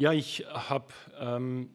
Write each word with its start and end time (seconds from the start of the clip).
Ja, 0.00 0.14
ich 0.14 0.46
habe 0.48 0.94
ähm, 1.18 1.68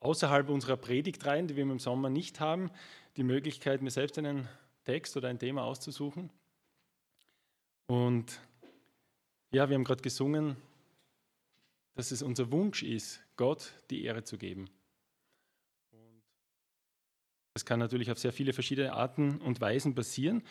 außerhalb 0.00 0.50
unserer 0.50 0.76
Predigtreihen, 0.76 1.46
die 1.46 1.56
wir 1.56 1.62
im 1.62 1.78
Sommer 1.78 2.10
nicht 2.10 2.40
haben, 2.40 2.70
die 3.16 3.22
Möglichkeit, 3.22 3.80
mir 3.80 3.90
selbst 3.90 4.18
einen 4.18 4.50
Text 4.84 5.16
oder 5.16 5.28
ein 5.28 5.38
Thema 5.38 5.64
auszusuchen. 5.64 6.28
Und 7.86 8.38
ja, 9.50 9.66
wir 9.66 9.76
haben 9.76 9.84
gerade 9.84 10.02
gesungen, 10.02 10.58
dass 11.94 12.10
es 12.10 12.20
unser 12.20 12.52
Wunsch 12.52 12.82
ist, 12.82 13.22
Gott 13.36 13.72
die 13.88 14.04
Ehre 14.04 14.24
zu 14.24 14.36
geben. 14.36 14.68
Und 15.90 16.22
das 17.54 17.64
kann 17.64 17.78
natürlich 17.78 18.10
auf 18.10 18.18
sehr 18.18 18.34
viele 18.34 18.52
verschiedene 18.52 18.92
Arten 18.92 19.40
und 19.40 19.58
Weisen 19.58 19.94
passieren. 19.94 20.42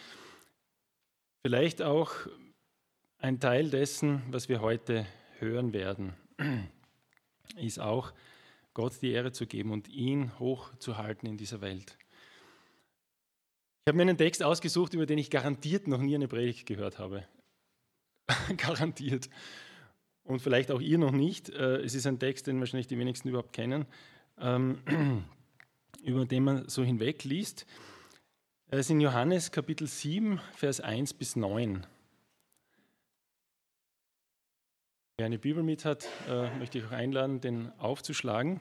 Vielleicht 1.46 1.84
auch 1.84 2.12
ein 3.20 3.40
Teil 3.40 3.70
dessen, 3.70 4.24
was 4.32 4.50
wir 4.50 4.62
heute 4.62 5.06
hören 5.38 5.74
werden, 5.74 6.16
ist 7.58 7.80
auch, 7.80 8.14
Gott 8.74 8.94
die 9.02 9.12
Ehre 9.12 9.32
zu 9.32 9.48
geben 9.48 9.72
und 9.72 9.90
ihn 9.90 10.38
hochzuhalten 10.40 11.28
in 11.28 11.38
dieser 11.38 11.62
Welt. 11.62 11.98
Ich 13.84 13.90
habe 13.90 13.98
mir 13.98 14.04
einen 14.04 14.18
Text 14.18 14.44
ausgesucht, 14.44 14.94
über 14.94 15.06
den 15.06 15.18
ich 15.18 15.30
garantiert 15.30 15.88
noch 15.88 16.00
nie 16.00 16.16
eine 16.16 16.28
Predigt 16.28 16.66
gehört 16.66 17.00
habe. 17.00 17.26
garantiert. 18.58 19.30
Und 20.24 20.42
vielleicht 20.42 20.72
auch 20.72 20.80
ihr 20.80 20.98
noch 20.98 21.12
nicht. 21.12 21.50
Äh, 21.50 21.78
es 21.78 21.96
ist 21.96 22.06
ein 22.06 22.20
Text, 22.20 22.48
den 22.48 22.60
wahrscheinlich 22.60 22.88
die 22.88 22.98
wenigsten 22.98 23.30
überhaupt 23.30 23.54
kennen, 23.54 23.86
ähm, 24.40 24.78
über 26.04 26.26
den 26.26 26.44
man 26.44 26.70
so 26.70 26.84
hinwegliest. 26.84 27.66
Er 28.68 28.80
ist 28.80 28.90
in 28.90 29.02
Johannes 29.02 29.52
Kapitel 29.52 29.88
7, 29.88 30.40
Vers 30.56 30.80
1 30.80 31.16
bis 31.16 31.36
9. 31.36 31.86
Wer 35.22 35.28
eine 35.28 35.38
Bibel 35.38 35.62
mit 35.62 35.86
hat, 35.86 36.10
äh, 36.28 36.50
möchte 36.58 36.80
ich 36.80 36.86
auch 36.86 36.92
einladen, 36.92 37.42
den 37.42 37.72
aufzuschlagen. 37.78 38.60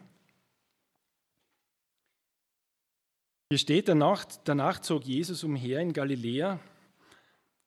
Hier 3.49 3.59
steht, 3.59 3.89
danach, 3.89 4.27
danach 4.45 4.81
zog 4.81 5.07
Jesus 5.07 5.43
umher 5.43 5.81
in 5.81 5.95
Galiläa, 5.95 6.61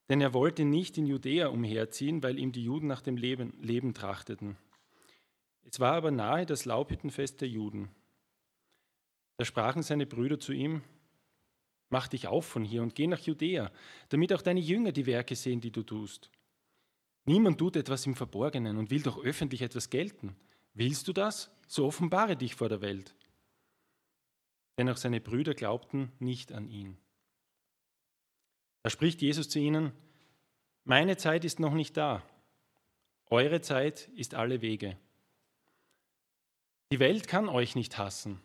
denn 0.10 0.22
er 0.22 0.36
wollte 0.36 0.64
nicht 0.64 0.96
in 1.00 1.08
Judäa 1.08 1.48
umherziehen, 1.48 2.22
weil 2.22 2.38
ihm 2.38 2.52
die 2.52 2.64
Juden 2.64 2.86
nach 2.86 3.02
dem 3.02 3.18
Leben, 3.18 3.60
Leben 3.64 3.96
trachteten. 3.96 4.58
Es 5.64 5.80
war 5.80 5.94
aber 5.94 6.12
nahe 6.12 6.46
das 6.46 6.66
Laubhüttenfest 6.66 7.42
der 7.42 7.50
Juden. 7.50 7.90
Da 9.38 9.46
sprachen 9.46 9.82
seine 9.82 10.06
Brüder 10.06 10.40
zu 10.40 10.54
ihm, 10.54 10.84
Mach 11.90 12.08
dich 12.08 12.28
auf 12.28 12.46
von 12.46 12.64
hier 12.64 12.84
und 12.84 12.94
geh 12.94 13.08
nach 13.08 13.22
Judäa, 13.22 13.72
damit 14.10 14.34
auch 14.34 14.44
deine 14.44 14.60
Jünger 14.60 14.92
die 14.92 15.08
Werke 15.08 15.36
sehen, 15.36 15.62
die 15.62 15.72
du 15.72 15.82
tust. 15.82 16.30
Niemand 17.26 17.58
tut 17.58 17.76
etwas 17.76 18.06
im 18.06 18.16
Verborgenen 18.16 18.78
und 18.78 18.92
will 18.92 19.02
doch 19.02 19.24
öffentlich 19.24 19.62
etwas 19.62 19.90
gelten. 19.90 20.36
Willst 20.74 21.08
du 21.08 21.14
das? 21.14 21.52
So 21.68 21.86
offenbare 21.86 22.36
dich 22.36 22.56
vor 22.56 22.70
der 22.70 22.82
Welt. 22.82 23.16
Denn 24.78 24.90
auch 24.90 24.98
seine 24.98 25.22
Brüder 25.22 25.54
glaubten 25.54 26.12
nicht 26.20 26.52
an 26.52 26.68
ihn. 26.68 26.98
Da 28.82 28.90
spricht 28.90 29.22
Jesus 29.22 29.48
zu 29.48 29.60
ihnen, 29.60 29.94
meine 30.84 31.16
Zeit 31.16 31.46
ist 31.46 31.60
noch 31.60 31.74
nicht 31.74 31.96
da, 31.96 32.22
eure 33.28 33.62
Zeit 33.62 34.10
ist 34.16 34.34
alle 34.34 34.62
Wege. 34.62 34.98
Die 36.92 37.00
Welt 37.00 37.28
kann 37.28 37.48
euch 37.48 37.76
nicht 37.76 37.98
hassen, 37.98 38.42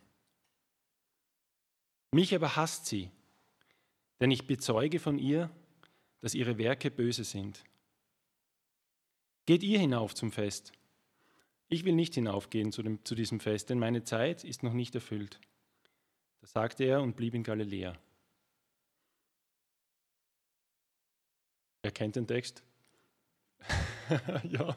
mich 2.12 2.34
aber 2.34 2.56
hasst 2.56 2.87
sie, 2.87 3.11
denn 4.21 4.31
ich 4.31 4.47
bezeuge 4.47 4.99
von 4.99 5.19
ihr, 5.19 5.51
dass 6.21 6.34
ihre 6.34 6.56
Werke 6.56 6.91
böse 6.91 7.25
sind. 7.25 7.65
Geht 9.48 9.62
ihr 9.62 9.78
hinauf 9.78 10.14
zum 10.14 10.30
Fest. 10.30 10.72
Ich 11.70 11.86
will 11.86 11.94
nicht 11.94 12.14
hinaufgehen 12.14 12.70
zu, 12.70 12.82
dem, 12.82 13.02
zu 13.06 13.14
diesem 13.14 13.41
Fest, 13.41 13.70
denn 13.70 13.78
meine 13.78 14.04
Zeit 14.04 14.44
ist 14.44 14.62
noch 14.62 14.74
nicht 14.74 14.94
erfüllt. 14.94 15.41
Das 16.42 16.52
sagte 16.52 16.84
er 16.84 17.00
und 17.00 17.16
blieb 17.16 17.32
in 17.32 17.44
Galiläa. 17.44 17.98
Er 21.81 21.91
kennt 21.91 22.16
den 22.16 22.26
Text? 22.26 22.62
ja. 24.50 24.76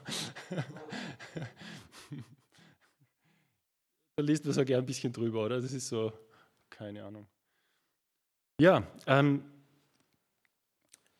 da 4.16 4.22
liest 4.22 4.46
man 4.46 4.54
so 4.54 4.64
gerne 4.64 4.84
ein 4.84 4.86
bisschen 4.86 5.12
drüber, 5.12 5.44
oder? 5.44 5.60
Das 5.60 5.72
ist 5.74 5.88
so, 5.88 6.14
keine 6.70 7.04
Ahnung. 7.04 7.26
Ja, 8.58 8.90
ähm, 9.06 9.44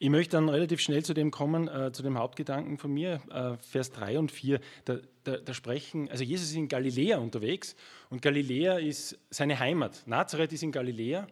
ich 0.02 0.10
möchte 0.10 0.32
dann 0.32 0.48
relativ 0.48 0.80
schnell 0.80 1.04
zu 1.04 1.14
dem 1.14 1.30
kommen, 1.30 1.68
äh, 1.68 1.92
zu 1.92 2.02
dem 2.02 2.18
Hauptgedanken 2.18 2.76
von 2.76 2.92
mir, 2.92 3.22
äh, 3.30 3.56
Vers 3.58 3.92
3 3.92 4.18
und 4.18 4.32
4. 4.32 4.58
Da, 4.84 4.98
da, 5.22 5.36
da, 5.36 5.54
sprechen, 5.54 6.08
also 6.10 6.24
Jesus 6.24 6.48
ist 6.48 6.56
in 6.56 6.66
Galiläa 6.66 7.18
unterwegs 7.18 7.76
und 8.10 8.20
Galiläa 8.20 8.78
ist 8.78 9.16
seine 9.30 9.60
Heimat. 9.60 10.02
Nazareth 10.06 10.52
ist 10.52 10.64
in 10.64 10.72
Galiläa 10.72 11.28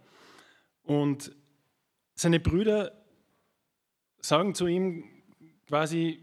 und 0.84 1.32
seine 2.14 2.38
Brüder 2.38 2.92
sagen 4.20 4.54
zu 4.54 4.69
ihm 4.69 5.03
quasi, 5.66 6.20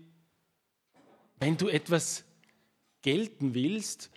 wenn 1.42 1.58
du 1.58 1.68
etwas 1.68 2.24
gelten 3.02 3.56
willst 3.56 4.10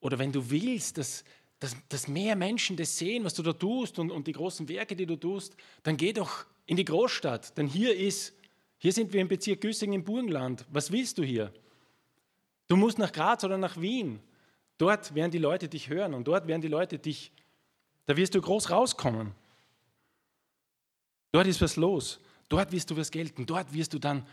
oder 0.00 0.18
wenn 0.18 0.32
du 0.32 0.50
willst, 0.50 0.98
dass, 0.98 1.24
dass, 1.60 1.74
dass 1.88 2.08
mehr 2.08 2.36
Menschen 2.36 2.76
das 2.76 2.98
sehen, 2.98 3.24
was 3.24 3.32
du 3.32 3.42
da 3.42 3.54
tust 3.54 3.98
und, 3.98 4.10
und 4.10 4.26
die 4.26 4.32
großen 4.32 4.68
Werke, 4.68 4.94
die 4.94 5.06
du 5.06 5.16
tust, 5.16 5.56
dann 5.82 5.96
geh 5.96 6.12
doch 6.12 6.44
in 6.70 6.76
die 6.76 6.84
Großstadt, 6.84 7.58
denn 7.58 7.66
hier 7.66 7.96
ist, 7.96 8.32
hier 8.78 8.92
sind 8.92 9.12
wir 9.12 9.20
im 9.20 9.26
Bezirk 9.26 9.60
Güssing 9.60 9.92
im 9.92 10.04
Burgenland. 10.04 10.64
Was 10.70 10.92
willst 10.92 11.18
du 11.18 11.24
hier? 11.24 11.52
Du 12.68 12.76
musst 12.76 12.96
nach 12.96 13.10
Graz 13.10 13.42
oder 13.42 13.58
nach 13.58 13.80
Wien. 13.80 14.20
Dort 14.78 15.12
werden 15.16 15.32
die 15.32 15.38
Leute 15.38 15.68
dich 15.68 15.88
hören 15.88 16.14
und 16.14 16.28
dort 16.28 16.46
werden 16.46 16.62
die 16.62 16.68
Leute 16.68 17.00
dich, 17.00 17.32
da 18.06 18.16
wirst 18.16 18.36
du 18.36 18.40
groß 18.40 18.70
rauskommen. 18.70 19.34
Dort 21.32 21.48
ist 21.48 21.60
was 21.60 21.74
los. 21.74 22.20
Dort 22.48 22.70
wirst 22.70 22.88
du 22.92 22.96
was 22.96 23.10
gelten. 23.10 23.46
Dort 23.46 23.72
wirst 23.74 23.92
du 23.92 23.98
dann 23.98 24.24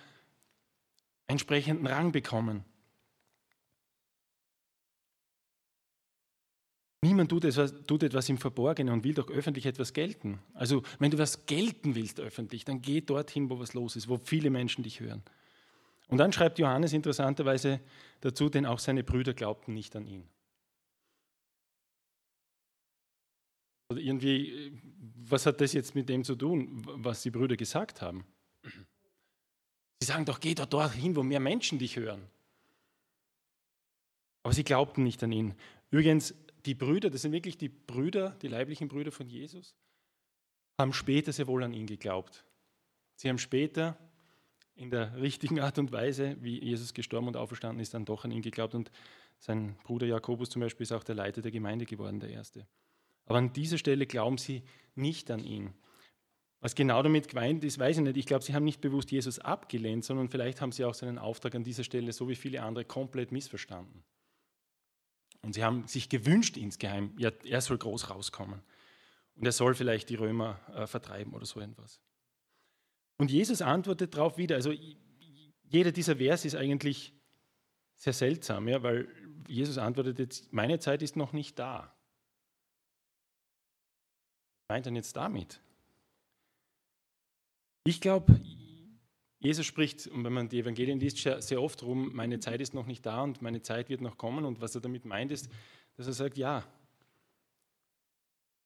entsprechenden 1.25 1.87
Rang 1.87 2.11
bekommen. 2.11 2.63
Niemand 7.03 7.29
tut 7.29 7.45
etwas, 7.45 7.73
tut 7.85 8.03
etwas 8.03 8.27
im 8.29 8.37
Verborgenen 8.37 8.93
und 8.93 9.03
will 9.03 9.13
doch 9.13 9.29
öffentlich 9.29 9.67
etwas 9.67 9.93
gelten. 9.93 10.39
Also 10.53 10.81
wenn 10.97 11.11
du 11.11 11.17
was 11.17 11.45
gelten 11.45 11.95
willst 11.95 12.19
öffentlich, 12.19 12.65
dann 12.65 12.81
geh 12.81 13.01
dorthin, 13.01 13.49
wo 13.49 13.59
was 13.59 13.73
los 13.73 13.95
ist, 13.95 14.07
wo 14.07 14.17
viele 14.17 14.49
Menschen 14.49 14.83
dich 14.83 14.99
hören. 14.99 15.21
Und 16.07 16.17
dann 16.17 16.33
schreibt 16.33 16.57
Johannes 16.57 16.93
interessanterweise 16.93 17.81
dazu, 18.21 18.49
denn 18.49 18.65
auch 18.65 18.79
seine 18.79 19.03
Brüder 19.03 19.33
glaubten 19.33 19.73
nicht 19.73 19.95
an 19.95 20.07
ihn. 20.07 20.27
Oder 23.89 24.01
irgendwie, 24.01 24.71
was 25.15 25.45
hat 25.45 25.61
das 25.61 25.73
jetzt 25.73 25.95
mit 25.95 26.09
dem 26.09 26.23
zu 26.23 26.35
tun, 26.35 26.83
was 26.85 27.21
die 27.21 27.31
Brüder 27.31 27.55
gesagt 27.55 28.01
haben? 28.01 28.25
Sie 29.99 30.05
sagen 30.05 30.25
doch, 30.25 30.39
geh 30.39 30.55
doch 30.55 30.65
dorthin, 30.65 31.15
wo 31.15 31.23
mehr 31.23 31.39
Menschen 31.39 31.79
dich 31.79 31.95
hören. 31.95 32.27
Aber 34.43 34.53
sie 34.53 34.63
glaubten 34.63 35.03
nicht 35.03 35.23
an 35.23 35.31
ihn. 35.31 35.55
Übrigens, 35.89 36.33
die 36.67 36.75
Brüder, 36.75 37.09
das 37.09 37.21
sind 37.21 37.31
wirklich 37.31 37.57
die 37.57 37.69
Brüder, 37.69 38.37
die 38.41 38.47
leiblichen 38.47 38.87
Brüder 38.89 39.11
von 39.11 39.27
Jesus, 39.27 39.75
haben 40.77 40.93
später 40.93 41.31
sehr 41.31 41.47
wohl 41.47 41.63
an 41.63 41.73
ihn 41.73 41.87
geglaubt. 41.87 42.45
Sie 43.15 43.29
haben 43.29 43.39
später 43.39 43.97
in 44.75 44.91
der 44.91 45.19
richtigen 45.19 45.59
Art 45.59 45.79
und 45.79 45.91
Weise, 45.91 46.37
wie 46.41 46.63
Jesus 46.63 46.93
gestorben 46.93 47.27
und 47.27 47.37
auferstanden 47.37 47.81
ist, 47.81 47.93
dann 47.93 48.05
doch 48.05 48.25
an 48.25 48.31
ihn 48.31 48.43
geglaubt. 48.43 48.75
Und 48.75 48.91
sein 49.39 49.75
Bruder 49.83 50.05
Jakobus 50.05 50.49
zum 50.49 50.59
Beispiel 50.61 50.83
ist 50.83 50.91
auch 50.91 51.03
der 51.03 51.15
Leiter 51.15 51.41
der 51.41 51.51
Gemeinde 51.51 51.85
geworden, 51.85 52.19
der 52.19 52.29
Erste. 52.29 52.67
Aber 53.25 53.39
an 53.39 53.53
dieser 53.53 53.77
Stelle 53.77 54.05
glauben 54.05 54.37
sie 54.37 54.61
nicht 54.93 55.31
an 55.31 55.43
ihn. 55.43 55.73
Was 56.59 56.75
genau 56.75 57.01
damit 57.01 57.27
gemeint 57.27 57.63
ist, 57.63 57.79
weiß 57.79 57.97
ich 57.97 58.03
nicht. 58.03 58.17
Ich 58.17 58.25
glaube, 58.25 58.43
sie 58.43 58.53
haben 58.53 58.63
nicht 58.63 58.81
bewusst 58.81 59.11
Jesus 59.11 59.39
abgelehnt, 59.39 60.05
sondern 60.05 60.29
vielleicht 60.29 60.61
haben 60.61 60.71
sie 60.71 60.85
auch 60.85 60.93
seinen 60.93 61.17
Auftrag 61.17 61.55
an 61.55 61.63
dieser 61.63 61.83
Stelle, 61.83 62.11
so 62.13 62.29
wie 62.29 62.35
viele 62.35 62.61
andere, 62.61 62.85
komplett 62.85 63.31
missverstanden. 63.31 64.03
Und 65.47 65.53
sie 65.53 65.63
haben 65.63 65.87
sich 65.87 66.09
gewünscht 66.09 66.57
insgeheim, 66.57 67.13
ja, 67.17 67.31
er 67.45 67.61
soll 67.61 67.77
groß 67.77 68.09
rauskommen. 68.09 68.61
Und 69.35 69.45
er 69.45 69.53
soll 69.53 69.75
vielleicht 69.75 70.09
die 70.09 70.15
Römer 70.15 70.59
äh, 70.75 70.85
vertreiben 70.87 71.33
oder 71.33 71.45
so 71.45 71.61
etwas. 71.61 72.01
Und 73.17 73.31
Jesus 73.31 73.61
antwortet 73.61 74.13
darauf 74.13 74.37
wieder. 74.37 74.55
Also 74.55 74.73
jeder 75.63 75.93
dieser 75.93 76.17
Vers 76.17 76.43
ist 76.43 76.55
eigentlich 76.55 77.13
sehr 77.95 78.11
seltsam, 78.11 78.67
ja, 78.67 78.83
weil 78.83 79.07
Jesus 79.47 79.77
antwortet 79.77 80.19
jetzt, 80.19 80.51
meine 80.51 80.79
Zeit 80.79 81.01
ist 81.01 81.15
noch 81.15 81.31
nicht 81.31 81.57
da. 81.57 81.95
Was 84.67 84.75
meint 84.75 84.85
er 84.85 84.91
jetzt 84.95 85.15
damit? 85.15 85.61
Ich 87.85 88.01
glaube, 88.01 88.37
Jesus 89.39 89.65
spricht, 89.65 90.07
und 90.07 90.23
wenn 90.23 90.33
man 90.33 90.49
die 90.49 90.59
Evangelien 90.59 90.99
liest, 90.99 91.17
sehr 91.17 91.61
oft 91.61 91.83
rum, 91.83 92.11
meine 92.13 92.39
Zeit 92.39 92.59
ist 92.59 92.73
noch 92.73 92.87
nicht 92.87 93.05
da 93.05 93.21
und 93.21 93.41
meine 93.41 93.61
Zeit 93.61 93.87
wird 93.89 94.01
noch 94.01 94.17
kommen. 94.17 94.45
Und 94.45 94.61
was 94.61 94.73
er 94.73 94.81
damit 94.81 95.05
meint, 95.05 95.31
ist, 95.31 95.49
dass 95.95 96.07
er 96.07 96.13
sagt, 96.13 96.37
ja, 96.37 96.63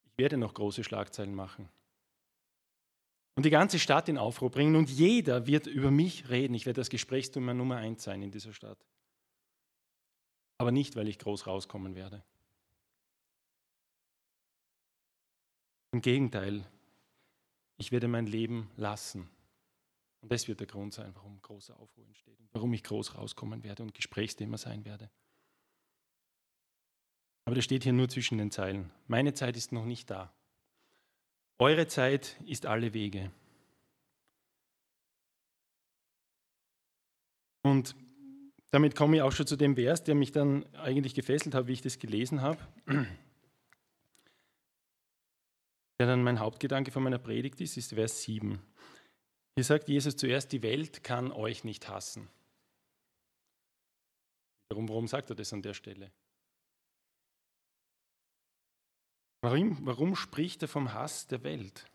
ich 0.05 0.17
werde 0.17 0.37
noch 0.37 0.53
große 0.53 0.83
Schlagzeilen 0.83 1.35
machen. 1.35 1.67
Und 3.35 3.45
die 3.45 3.49
ganze 3.49 3.79
Stadt 3.79 4.07
in 4.07 4.17
Aufruhr 4.17 4.49
bringen 4.49 4.75
und 4.75 4.89
jeder 4.89 5.47
wird 5.47 5.67
über 5.67 5.91
mich 5.91 6.29
reden. 6.29 6.53
Ich 6.53 6.65
werde 6.65 6.79
das 6.79 6.89
Gesprächsthema 6.89 7.53
Nummer 7.53 7.77
eins 7.77 8.03
sein 8.03 8.21
in 8.21 8.31
dieser 8.31 8.53
Stadt. 8.53 8.77
aber 10.61 10.71
nicht, 10.71 10.95
weil 10.95 11.07
ich 11.07 11.17
groß 11.17 11.47
rauskommen 11.47 11.95
werde. 11.95 12.21
Im 15.91 16.01
Gegenteil, 16.01 16.63
ich 17.77 17.91
werde 17.91 18.07
mein 18.07 18.27
Leben 18.27 18.69
lassen. 18.77 19.27
Und 20.21 20.31
das 20.31 20.47
wird 20.47 20.59
der 20.59 20.67
Grund 20.67 20.93
sein, 20.93 21.11
warum 21.15 21.41
großer 21.41 21.77
Aufruhr 21.79 22.05
entsteht 22.05 22.39
und 22.39 22.47
warum 22.53 22.73
ich 22.73 22.83
groß 22.83 23.17
rauskommen 23.17 23.63
werde 23.63 23.83
und 23.83 23.93
Gesprächsthema 23.93 24.57
sein 24.57 24.85
werde. 24.85 25.09
Aber 27.45 27.55
das 27.55 27.65
steht 27.65 27.83
hier 27.83 27.93
nur 27.93 28.07
zwischen 28.07 28.37
den 28.37 28.51
Zeilen. 28.51 28.91
Meine 29.07 29.33
Zeit 29.33 29.57
ist 29.57 29.71
noch 29.71 29.85
nicht 29.85 30.09
da. 30.11 30.31
Eure 31.57 31.87
Zeit 31.87 32.39
ist 32.45 32.65
alle 32.65 32.93
Wege. 32.93 33.31
Und 37.63 37.95
damit 38.69 38.95
komme 38.95 39.17
ich 39.17 39.21
auch 39.21 39.31
schon 39.31 39.47
zu 39.47 39.55
dem 39.55 39.75
Vers, 39.75 40.03
der 40.03 40.15
mich 40.15 40.31
dann 40.31 40.65
eigentlich 40.75 41.13
gefesselt 41.13 41.55
hat, 41.55 41.67
wie 41.67 41.73
ich 41.73 41.81
das 41.81 41.99
gelesen 41.99 42.41
habe. 42.41 42.65
Der 45.99 46.07
dann 46.07 46.23
mein 46.23 46.39
Hauptgedanke 46.39 46.91
von 46.91 47.03
meiner 47.03 47.19
Predigt 47.19 47.59
ist, 47.61 47.77
ist 47.77 47.93
Vers 47.93 48.23
7. 48.23 48.59
Hier 49.61 49.65
sagt 49.65 49.89
Jesus 49.89 50.15
zuerst, 50.15 50.51
die 50.53 50.63
Welt 50.63 51.03
kann 51.03 51.31
euch 51.31 51.63
nicht 51.63 51.87
hassen. 51.87 52.27
Warum, 54.69 54.89
warum 54.89 55.07
sagt 55.07 55.29
er 55.29 55.35
das 55.35 55.53
an 55.53 55.61
der 55.61 55.75
Stelle? 55.75 56.11
Warum, 59.41 59.85
warum 59.85 60.15
spricht 60.15 60.63
er 60.63 60.67
vom 60.67 60.95
Hass 60.95 61.27
der 61.27 61.43
Welt? 61.43 61.85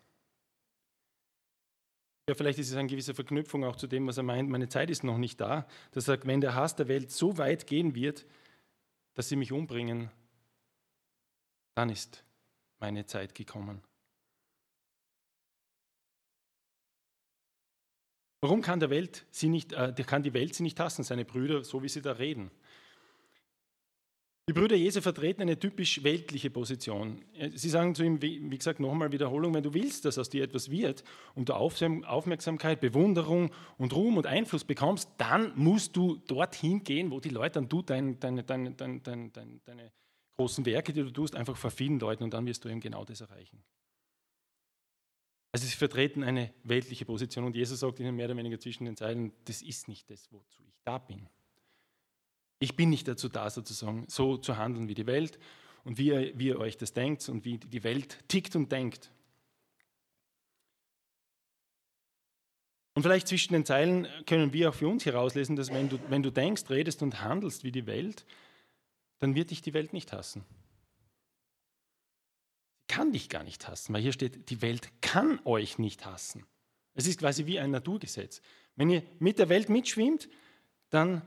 Ja, 2.29 2.37
vielleicht 2.37 2.61
ist 2.61 2.71
es 2.71 2.77
eine 2.77 2.89
gewisse 2.89 3.15
Verknüpfung 3.15 3.65
auch 3.65 3.75
zu 3.75 3.89
dem, 3.89 4.07
was 4.07 4.17
er 4.17 4.23
meint, 4.23 4.49
meine 4.49 4.69
Zeit 4.69 4.89
ist 4.89 5.03
noch 5.03 5.19
nicht 5.19 5.41
da. 5.41 5.67
Er 5.93 6.01
sagt, 6.01 6.25
wenn 6.25 6.41
der 6.41 6.55
Hass 6.55 6.77
der 6.77 6.87
Welt 6.87 7.11
so 7.11 7.37
weit 7.37 7.67
gehen 7.67 7.97
wird, 7.97 8.27
dass 9.15 9.29
sie 9.29 9.35
mich 9.35 9.51
umbringen, 9.51 10.09
dann 11.75 11.91
ist 11.91 12.23
meine 12.79 13.07
Zeit 13.07 13.35
gekommen. 13.35 13.83
Warum 18.47 18.63
kann, 18.63 18.79
der 18.79 18.91
Welt 18.91 19.27
sie 19.33 19.49
nicht, 19.49 19.73
äh, 19.73 19.93
kann 20.07 20.23
die 20.23 20.33
Welt 20.33 20.55
sie 20.55 20.63
nicht 20.63 20.79
hassen, 20.79 21.03
seine 21.03 21.25
Brüder, 21.25 21.65
so 21.65 21.83
wie 21.83 21.89
sie 21.89 22.01
da 22.01 22.13
reden? 22.13 22.53
Die 24.49 24.53
Brüder 24.53 24.77
Jesu 24.77 25.01
vertreten 25.01 25.43
eine 25.43 25.59
typisch 25.59 26.05
weltliche 26.05 26.49
Position. 26.51 27.25
Sie 27.57 27.69
sagen 27.69 27.97
zu 27.97 28.05
ihm, 28.05 28.23
wie 28.23 28.57
gesagt, 28.57 28.79
nochmal 28.79 29.11
Wiederholung, 29.11 29.53
wenn 29.53 29.65
du 29.65 29.75
willst, 29.75 30.05
dass 30.05 30.17
aus 30.17 30.31
dir 30.31 30.45
etwas 30.45 30.71
wird 30.71 31.03
und 31.35 31.49
du 31.49 31.55
Aufmerksamkeit, 31.55 32.81
Bewunderung 32.81 33.51
und 33.79 33.93
Ruhm 33.97 34.17
und 34.17 34.29
Einfluss 34.29 34.63
bekommst, 34.63 35.11
dann 35.19 35.53
musst 35.57 35.97
du 35.97 36.15
dorthin 36.29 36.85
gehen, 36.85 37.11
wo 37.11 37.19
die 37.19 37.31
Leute 37.31 37.55
dann 37.55 37.69
du 37.69 37.83
dein, 37.83 38.21
deine, 38.21 38.45
deine, 38.45 38.71
deine, 38.71 39.01
deine 39.65 39.93
großen 40.37 40.65
Werke, 40.65 40.93
die 40.93 41.03
du 41.03 41.11
tust, 41.11 41.35
einfach 41.35 41.57
vor 41.57 41.73
vielen 41.73 41.99
Leuten 41.99 42.23
und 42.23 42.33
dann 42.33 42.47
wirst 42.47 42.65
du 42.65 42.69
eben 42.69 42.79
genau 42.79 43.05
das 43.05 43.23
erreichen. 43.23 43.61
Also 45.57 45.69
sie 45.69 45.77
vertreten 45.77 46.23
eine 46.23 46.53
weltliche 46.65 47.07
Position 47.07 47.47
und 47.47 47.57
Jesus 47.57 47.81
sagt 47.81 47.99
ihnen 47.99 48.15
mehr 48.15 48.27
oder 48.27 48.37
weniger 48.37 48.61
zwischen 48.61 48.85
den 48.85 48.95
Zeilen, 48.95 49.33
das 49.47 49.63
ist 49.63 49.89
nicht 49.89 50.11
das, 50.11 50.31
wozu 50.31 50.63
ich 50.69 50.79
da 50.85 50.99
bin. 50.99 51.31
Ich 52.59 52.77
bin 52.77 52.91
nicht 52.91 53.09
dazu 53.09 53.31
da, 53.31 53.49
sozusagen 53.49 54.05
so 54.07 54.37
zu 54.37 54.59
handeln 54.59 54.87
wie 54.87 54.93
die 54.93 55.07
Welt 55.07 55.39
und 55.85 55.97
wie 55.97 56.09
ihr, 56.09 56.39
wie 56.39 56.49
ihr 56.49 56.59
euch 56.59 56.77
das 56.77 56.93
denkt 56.93 57.27
und 57.31 57.47
wie 57.47 57.57
die 57.57 57.85
Welt 57.85 58.19
tickt 58.29 58.55
und 58.55 58.71
denkt. 58.71 59.11
Und 62.93 63.03
vielleicht 63.03 63.27
zwischen 63.27 63.55
den 63.55 63.65
Zeilen 63.65 64.07
können 64.27 64.53
wir 64.53 64.69
auch 64.69 64.75
für 64.75 64.89
uns 64.89 65.07
herauslesen, 65.07 65.57
dass 65.57 65.73
wenn 65.73 65.89
du, 65.89 65.99
wenn 66.11 66.23
du 66.23 66.31
denkst, 66.31 66.69
redest 66.69 67.01
und 67.01 67.23
handelst 67.23 67.65
wie 67.65 67.73
die 67.73 67.87
Welt, 67.87 68.27
dann 69.21 69.35
wird 69.35 69.51
dich 69.51 69.63
die 69.63 69.73
Welt 69.73 69.95
nicht 69.95 70.13
hassen. 70.13 70.45
Kann 72.97 73.13
dich 73.13 73.29
gar 73.29 73.45
nicht 73.45 73.69
hassen, 73.69 73.93
weil 73.93 74.01
hier 74.01 74.15
steht, 74.15 74.49
die 74.49 74.63
Welt 74.63 74.89
kann 75.03 75.39
euch 75.45 75.79
nicht 75.79 76.07
hassen. 76.07 76.47
Es 76.95 77.07
ist 77.07 77.21
quasi 77.21 77.45
wie 77.45 77.61
ein 77.61 77.71
Naturgesetz. 77.71 78.41
Wenn 78.75 78.89
ihr 78.89 79.03
mit 79.19 79.39
der 79.39 79.51
Welt 79.51 79.69
mitschwimmt, 79.69 80.31
dann 80.89 81.21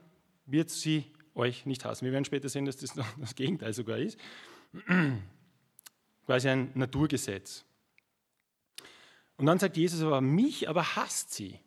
wird 0.48 0.72
sie 0.72 1.04
euch 1.36 1.68
nicht 1.68 1.86
hassen. 1.86 2.06
Wir 2.06 2.12
werden 2.12 2.26
später 2.26 2.50
sehen, 2.50 2.66
dass 2.66 2.78
das 2.78 2.96
das 2.96 3.36
Gegenteil 3.36 3.74
sogar 3.74 4.00
ist. 4.00 4.18
Quasi 6.26 6.50
ein 6.50 6.72
Naturgesetz. 6.74 7.64
Und 9.38 9.46
dann 9.46 9.60
sagt 9.60 9.78
Jesus 9.78 10.02
aber, 10.02 10.22
mich 10.22 10.68
aber 10.70 10.96
hasst 10.96 11.36
sie. 11.36 11.60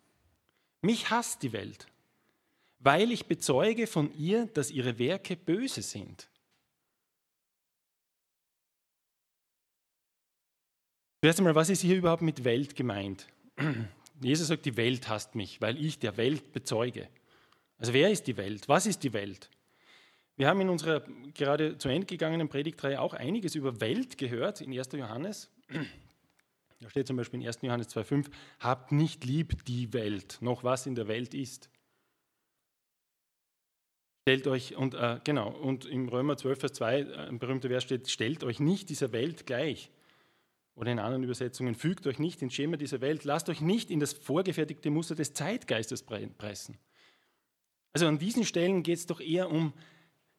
Mich 0.80 1.10
hasst 1.10 1.44
die 1.44 1.52
Welt, 1.52 1.86
weil 2.80 3.12
ich 3.12 3.26
bezeuge 3.26 3.86
von 3.86 4.12
ihr, 4.18 4.46
dass 4.46 4.72
ihre 4.72 4.98
Werke 4.98 5.36
böse 5.36 5.80
sind. 5.80 6.28
Zuerst 11.22 11.38
einmal, 11.38 11.54
was 11.54 11.70
ist 11.70 11.82
hier 11.82 11.96
überhaupt 11.96 12.22
mit 12.22 12.42
Welt 12.42 12.74
gemeint? 12.74 13.28
Jesus 14.20 14.48
sagt, 14.48 14.66
die 14.66 14.76
Welt 14.76 15.08
hasst 15.08 15.36
mich, 15.36 15.60
weil 15.60 15.78
ich 15.78 16.00
der 16.00 16.16
Welt 16.16 16.52
bezeuge. 16.52 17.08
Also 17.78 17.92
wer 17.92 18.10
ist 18.10 18.26
die 18.26 18.36
Welt? 18.36 18.68
Was 18.68 18.86
ist 18.86 19.04
die 19.04 19.12
Welt? 19.12 19.48
Wir 20.36 20.48
haben 20.48 20.60
in 20.60 20.68
unserer 20.68 21.04
gerade 21.32 21.78
zu 21.78 21.88
Ende 21.88 22.06
gegangenen 22.06 22.48
Predigtreihe 22.48 23.00
auch 23.00 23.14
einiges 23.14 23.54
über 23.54 23.80
Welt 23.80 24.18
gehört 24.18 24.60
in 24.62 24.76
1. 24.76 24.88
Johannes. 24.94 25.48
Da 26.80 26.90
steht 26.90 27.06
zum 27.06 27.16
Beispiel 27.16 27.40
in 27.40 27.46
1. 27.46 27.60
Johannes 27.62 27.94
2,5, 27.94 28.28
habt 28.58 28.90
nicht 28.90 29.24
lieb 29.24 29.64
die 29.66 29.92
Welt, 29.92 30.38
noch 30.40 30.64
was 30.64 30.86
in 30.86 30.96
der 30.96 31.06
Welt 31.06 31.32
ist. 31.32 31.70
Stellt 34.22 34.48
euch, 34.48 34.74
und 34.74 34.94
äh, 34.94 35.20
genau, 35.22 35.50
und 35.50 35.84
im 35.84 36.08
Römer 36.08 36.36
12, 36.36 36.58
Vers 36.58 36.72
2, 36.72 37.00
äh, 37.00 37.16
ein 37.28 37.38
berühmter 37.38 37.68
Vers 37.68 37.84
steht, 37.84 38.10
stellt 38.10 38.42
euch 38.42 38.58
nicht 38.58 38.88
dieser 38.88 39.12
Welt 39.12 39.46
gleich. 39.46 39.92
Oder 40.74 40.92
in 40.92 40.98
anderen 40.98 41.24
Übersetzungen, 41.24 41.74
fügt 41.74 42.06
euch 42.06 42.18
nicht 42.18 42.40
ins 42.40 42.54
Schema 42.54 42.76
dieser 42.76 43.00
Welt, 43.00 43.24
lasst 43.24 43.48
euch 43.48 43.60
nicht 43.60 43.90
in 43.90 44.00
das 44.00 44.12
vorgefertigte 44.12 44.90
Muster 44.90 45.14
des 45.14 45.34
Zeitgeistes 45.34 46.02
pressen. 46.02 46.78
Also 47.92 48.06
an 48.06 48.18
diesen 48.18 48.44
Stellen 48.44 48.82
geht 48.82 48.98
es 48.98 49.06
doch 49.06 49.20
eher 49.20 49.50
um 49.50 49.74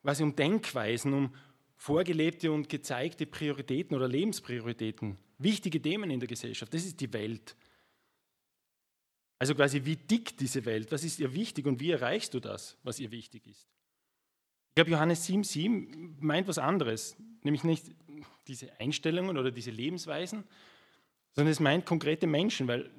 quasi 0.01 0.23
um 0.23 0.35
Denkweisen, 0.35 1.13
um 1.13 1.35
vorgelebte 1.75 2.51
und 2.51 2.69
gezeigte 2.69 3.25
Prioritäten 3.25 3.95
oder 3.95 4.07
Lebensprioritäten, 4.07 5.17
wichtige 5.37 5.81
Themen 5.81 6.09
in 6.09 6.19
der 6.19 6.27
Gesellschaft. 6.27 6.73
Das 6.73 6.85
ist 6.85 6.99
die 6.99 7.11
Welt. 7.13 7.55
Also 9.39 9.55
quasi, 9.55 9.83
wie 9.83 9.97
dick 9.97 10.37
diese 10.37 10.65
Welt, 10.65 10.91
was 10.91 11.03
ist 11.03 11.19
ihr 11.19 11.33
wichtig 11.33 11.65
und 11.65 11.79
wie 11.79 11.91
erreichst 11.91 12.33
du 12.33 12.39
das, 12.39 12.77
was 12.83 12.99
ihr 12.99 13.11
wichtig 13.11 13.45
ist? 13.47 13.67
Ich 14.73 14.75
glaube, 14.75 14.89
Johannes 14.89 15.29
7,7 15.29 16.15
meint 16.19 16.47
was 16.47 16.57
anderes, 16.57 17.15
nämlich 17.43 17.63
nicht 17.63 17.91
diese 18.47 18.79
Einstellungen 18.79 19.37
oder 19.37 19.51
diese 19.51 19.69
Lebensweisen, 19.69 20.45
sondern 21.33 21.51
es 21.51 21.59
meint 21.59 21.85
konkrete 21.85 22.25
Menschen, 22.25 22.67
weil 22.67 22.89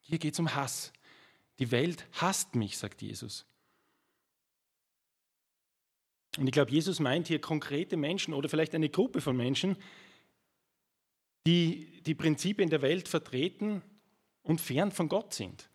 hier 0.00 0.18
geht 0.18 0.32
es 0.32 0.40
um 0.40 0.54
Hass. 0.54 0.94
Die 1.58 1.70
Welt 1.70 2.06
hasst 2.12 2.54
mich, 2.54 2.78
sagt 2.78 3.02
Jesus. 3.02 3.44
Und 6.38 6.46
ich 6.46 6.52
glaube, 6.52 6.70
Jesus 6.70 6.98
meint 6.98 7.28
hier 7.28 7.42
konkrete 7.42 7.98
Menschen 7.98 8.32
oder 8.32 8.48
vielleicht 8.48 8.74
eine 8.74 8.88
Gruppe 8.88 9.20
von 9.20 9.36
Menschen, 9.36 9.76
die 11.46 12.00
die 12.06 12.14
Prinzipien 12.14 12.70
der 12.70 12.80
Welt 12.80 13.06
vertreten 13.06 13.82
und 14.42 14.62
fern 14.62 14.92
von 14.92 15.10
Gott 15.10 15.34
sind. 15.34 15.68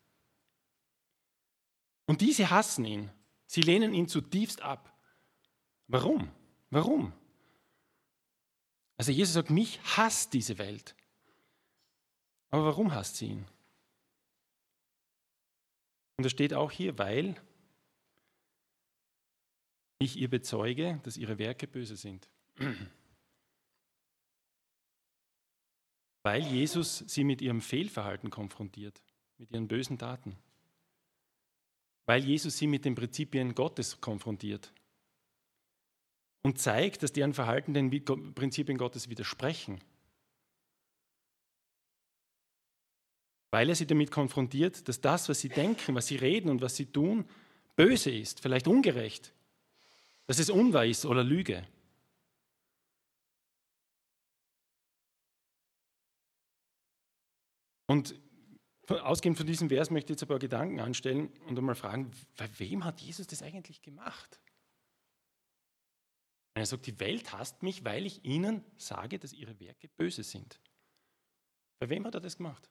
Und 2.07 2.21
diese 2.21 2.49
hassen 2.49 2.85
ihn. 2.85 3.11
Sie 3.45 3.61
lehnen 3.61 3.93
ihn 3.93 4.07
zutiefst 4.07 4.63
ab. 4.63 4.94
Warum? 5.87 6.31
Warum? 6.69 7.13
Also 8.97 9.11
Jesus 9.11 9.33
sagt, 9.33 9.49
mich 9.49 9.79
hasst 9.97 10.33
diese 10.33 10.57
Welt. 10.57 10.95
Aber 12.49 12.65
warum 12.65 12.93
hasst 12.93 13.17
sie 13.17 13.27
ihn? 13.27 13.45
Und 16.17 16.23
da 16.23 16.29
steht 16.29 16.53
auch 16.53 16.71
hier, 16.71 16.97
weil 16.97 17.35
ich 19.99 20.17
ihr 20.17 20.29
bezeuge, 20.29 20.99
dass 21.03 21.17
ihre 21.17 21.37
Werke 21.37 21.67
böse 21.67 21.97
sind. 21.97 22.29
Weil 26.23 26.41
Jesus 26.41 26.99
sie 26.99 27.23
mit 27.23 27.41
ihrem 27.41 27.61
Fehlverhalten 27.61 28.29
konfrontiert, 28.31 29.03
mit 29.37 29.51
ihren 29.51 29.67
bösen 29.67 29.97
Taten. 29.97 30.35
Weil 32.07 32.23
Jesus 32.23 32.57
sie 32.57 32.67
mit 32.67 32.85
den 32.85 32.95
Prinzipien 32.95 33.53
Gottes 33.53 34.01
konfrontiert 34.01 34.73
und 36.45 36.59
zeigt, 36.59 37.01
dass 37.01 37.11
deren 37.11 37.33
Verhalten 37.33 37.73
den 37.73 37.89
Prinzipien 38.35 38.77
Gottes 38.77 39.09
widersprechen. 39.09 39.79
Weil 43.49 43.67
er 43.67 43.73
sie 43.73 43.87
damit 43.87 44.11
konfrontiert, 44.11 44.87
dass 44.87 45.01
das, 45.01 45.27
was 45.27 45.39
sie 45.39 45.49
denken, 45.49 45.95
was 45.95 46.05
sie 46.05 46.17
reden 46.17 46.51
und 46.51 46.61
was 46.61 46.75
sie 46.75 46.85
tun, 46.85 47.27
böse 47.75 48.11
ist, 48.11 48.41
vielleicht 48.41 48.67
ungerecht, 48.67 49.33
dass 50.27 50.37
es 50.37 50.51
unwahr 50.51 50.85
ist 50.85 51.07
oder 51.07 51.23
Lüge. 51.23 51.65
Und 57.87 58.13
ausgehend 58.87 59.39
von 59.39 59.47
diesem 59.47 59.69
Vers 59.69 59.89
möchte 59.89 60.13
ich 60.13 60.17
jetzt 60.17 60.23
ein 60.25 60.27
paar 60.27 60.37
Gedanken 60.37 60.79
anstellen 60.79 61.29
und 61.47 61.57
einmal 61.57 61.73
fragen, 61.73 62.11
bei 62.37 62.47
wem 62.59 62.85
hat 62.85 63.01
Jesus 63.01 63.25
das 63.25 63.41
eigentlich 63.41 63.81
gemacht? 63.81 64.39
Er 66.55 66.65
sagt, 66.65 66.85
die 66.87 66.99
Welt 66.99 67.33
hasst 67.33 67.63
mich, 67.63 67.83
weil 67.83 68.05
ich 68.05 68.23
ihnen 68.23 68.63
sage, 68.77 69.19
dass 69.19 69.33
ihre 69.33 69.59
Werke 69.59 69.89
böse 69.89 70.23
sind. 70.23 70.59
Bei 71.79 71.89
wem 71.89 72.05
hat 72.05 72.15
er 72.15 72.21
das 72.21 72.37
gemacht? 72.37 72.69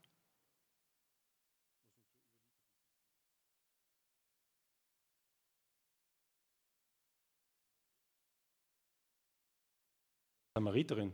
Samariterin, 10.54 11.12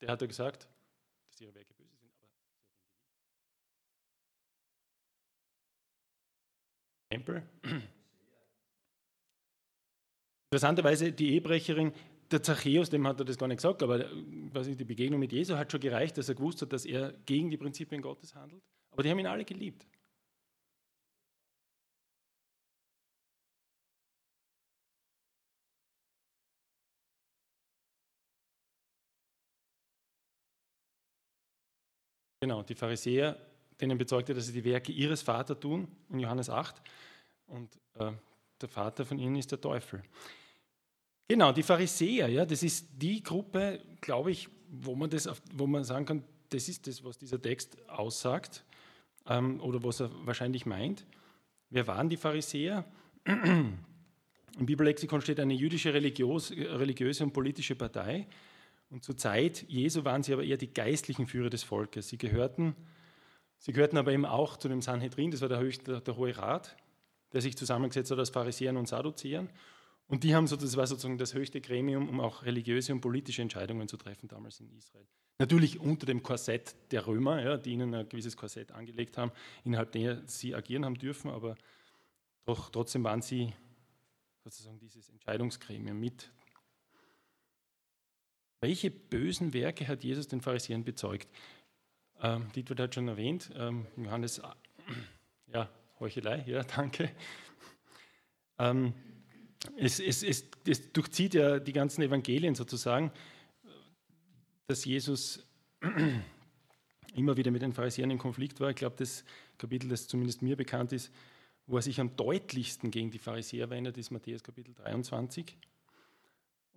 der 0.00 0.10
hat 0.10 0.22
er 0.22 0.28
gesagt, 0.28 0.68
dass 1.28 1.40
ihre 1.40 1.54
Werke 1.54 1.74
böse 1.74 1.96
sind, 1.96 2.14
aber 2.14 2.24
sie 2.24 2.36
hat 2.38 2.46
ihn 2.46 2.54
geliebt. 2.54 2.70
Tempel. 7.10 7.90
Interessanterweise, 10.52 11.12
die 11.12 11.34
Ehebrecherin, 11.34 11.92
der 12.32 12.42
Zachäus, 12.42 12.90
dem 12.90 13.06
hat 13.06 13.20
er 13.20 13.24
das 13.24 13.38
gar 13.38 13.46
nicht 13.46 13.58
gesagt, 13.58 13.84
aber 13.84 14.04
was 14.52 14.66
die 14.66 14.84
Begegnung 14.84 15.20
mit 15.20 15.32
Jesu 15.32 15.56
hat 15.56 15.70
schon 15.70 15.80
gereicht, 15.80 16.18
dass 16.18 16.28
er 16.28 16.34
gewusst 16.34 16.60
hat, 16.60 16.72
dass 16.72 16.84
er 16.84 17.12
gegen 17.24 17.50
die 17.50 17.56
Prinzipien 17.56 18.02
Gottes 18.02 18.34
handelt. 18.34 18.60
Aber 18.90 19.04
die 19.04 19.10
haben 19.10 19.20
ihn 19.20 19.28
alle 19.28 19.44
geliebt. 19.44 19.86
Genau, 32.40 32.64
die 32.64 32.74
Pharisäer, 32.74 33.36
denen 33.80 33.96
bezeugte, 33.96 34.34
dass 34.34 34.46
sie 34.46 34.52
die 34.52 34.64
Werke 34.64 34.90
ihres 34.90 35.22
Vaters 35.22 35.60
tun, 35.60 35.86
in 36.08 36.18
Johannes 36.18 36.50
8. 36.50 36.82
Und 37.46 37.78
äh, 37.94 38.12
der 38.62 38.68
Vater 38.68 39.04
von 39.04 39.18
ihnen 39.18 39.36
ist 39.36 39.50
der 39.50 39.60
Teufel. 39.60 40.02
Genau, 41.28 41.52
die 41.52 41.62
Pharisäer, 41.62 42.28
ja, 42.28 42.44
das 42.44 42.62
ist 42.62 42.88
die 42.96 43.22
Gruppe, 43.22 43.80
glaube 44.00 44.32
ich, 44.32 44.48
wo 44.68 44.94
man, 44.94 45.10
das, 45.10 45.28
wo 45.52 45.66
man 45.66 45.84
sagen 45.84 46.04
kann, 46.04 46.24
das 46.48 46.68
ist 46.68 46.86
das, 46.86 47.04
was 47.04 47.18
dieser 47.18 47.40
Text 47.40 47.76
aussagt 47.88 48.64
ähm, 49.26 49.60
oder 49.60 49.82
was 49.84 50.00
er 50.00 50.10
wahrscheinlich 50.26 50.66
meint. 50.66 51.06
Wer 51.70 51.86
waren 51.86 52.08
die 52.08 52.16
Pharisäer? 52.16 52.84
Im 53.24 54.66
Bibellexikon 54.66 55.20
steht 55.20 55.38
eine 55.38 55.54
jüdische 55.54 55.94
religiös, 55.94 56.50
religiöse 56.50 57.22
und 57.22 57.32
politische 57.32 57.76
Partei. 57.76 58.26
Und 58.90 59.04
zur 59.04 59.16
Zeit 59.16 59.64
Jesu 59.68 60.04
waren 60.04 60.22
sie 60.22 60.32
aber 60.32 60.42
eher 60.42 60.56
die 60.56 60.72
geistlichen 60.72 61.28
Führer 61.28 61.50
des 61.50 61.62
Volkes. 61.62 62.08
Sie 62.08 62.18
gehörten, 62.18 62.74
sie 63.58 63.72
gehörten 63.72 63.96
aber 63.96 64.12
eben 64.12 64.26
auch 64.26 64.56
zu 64.56 64.68
dem 64.68 64.82
Sanhedrin, 64.82 65.30
das 65.30 65.40
war 65.42 65.48
der, 65.48 65.60
höchste, 65.60 66.00
der 66.00 66.16
Hohe 66.16 66.36
Rat, 66.36 66.76
der 67.32 67.40
sich 67.40 67.56
zusammengesetzt 67.56 68.10
hat 68.10 68.18
aus 68.18 68.30
Pharisäern 68.30 68.76
und 68.76 68.88
Sadduzäern. 68.88 69.48
Und 70.08 70.24
die 70.24 70.34
haben 70.34 70.46
so, 70.48 70.56
das 70.56 70.76
war 70.76 70.86
sozusagen 70.86 71.18
das 71.18 71.34
höchste 71.34 71.60
Gremium, 71.60 72.08
um 72.08 72.20
auch 72.20 72.44
religiöse 72.44 72.92
und 72.92 73.00
politische 73.00 73.42
Entscheidungen 73.42 73.86
zu 73.86 73.96
treffen 73.96 74.28
damals 74.28 74.58
in 74.58 74.68
Israel. 74.72 75.06
Natürlich 75.38 75.78
unter 75.78 76.04
dem 76.04 76.22
Korsett 76.22 76.74
der 76.90 77.06
Römer, 77.06 77.42
ja, 77.42 77.56
die 77.56 77.72
ihnen 77.72 77.94
ein 77.94 78.08
gewisses 78.08 78.36
Korsett 78.36 78.72
angelegt 78.72 79.16
haben, 79.16 79.30
innerhalb 79.64 79.92
der 79.92 80.22
sie 80.26 80.54
agieren 80.54 80.84
haben 80.84 80.96
dürfen, 80.96 81.30
aber 81.30 81.56
doch 82.44 82.70
trotzdem 82.70 83.04
waren 83.04 83.22
sie 83.22 83.52
sozusagen 84.42 84.78
dieses 84.78 85.08
Entscheidungsgremium 85.08 85.98
mit 85.98 86.32
welche 88.60 88.90
bösen 88.90 89.54
Werke 89.54 89.88
hat 89.88 90.04
Jesus 90.04 90.28
den 90.28 90.42
Pharisäern 90.42 90.84
bezeugt? 90.84 91.28
Ähm, 92.20 92.52
Dietwald 92.54 92.80
hat 92.80 92.94
schon 92.94 93.08
erwähnt, 93.08 93.50
ähm, 93.54 93.86
Johannes, 93.96 94.42
ja, 95.46 95.70
Heuchelei, 96.00 96.42
ja, 96.46 96.62
danke. 96.76 97.10
Ähm, 98.58 98.94
es, 99.76 100.00
es, 100.00 100.22
es, 100.22 100.46
es, 100.66 100.92
durchzieht 100.92 101.34
ja 101.34 101.58
die 101.58 101.74
ganzen 101.74 102.00
Evangelien 102.00 102.54
sozusagen, 102.54 103.12
dass 104.66 104.86
Jesus 104.86 105.46
immer 107.14 107.36
wieder 107.36 107.50
mit 107.50 107.60
den 107.60 107.74
Pharisäern 107.74 108.10
in 108.10 108.16
Konflikt 108.16 108.60
war. 108.60 108.70
Ich 108.70 108.76
glaube, 108.76 108.96
das 108.96 109.24
Kapitel, 109.58 109.90
das 109.90 110.08
zumindest 110.08 110.40
mir 110.40 110.56
bekannt 110.56 110.92
ist, 110.92 111.12
wo 111.66 111.76
er 111.76 111.82
sich 111.82 112.00
am 112.00 112.16
deutlichsten 112.16 112.90
gegen 112.90 113.10
die 113.10 113.18
Pharisäer 113.18 113.68
wendet, 113.68 113.98
ist 113.98 114.10
Matthäus 114.10 114.42
Kapitel 114.42 114.72
23. 114.72 115.58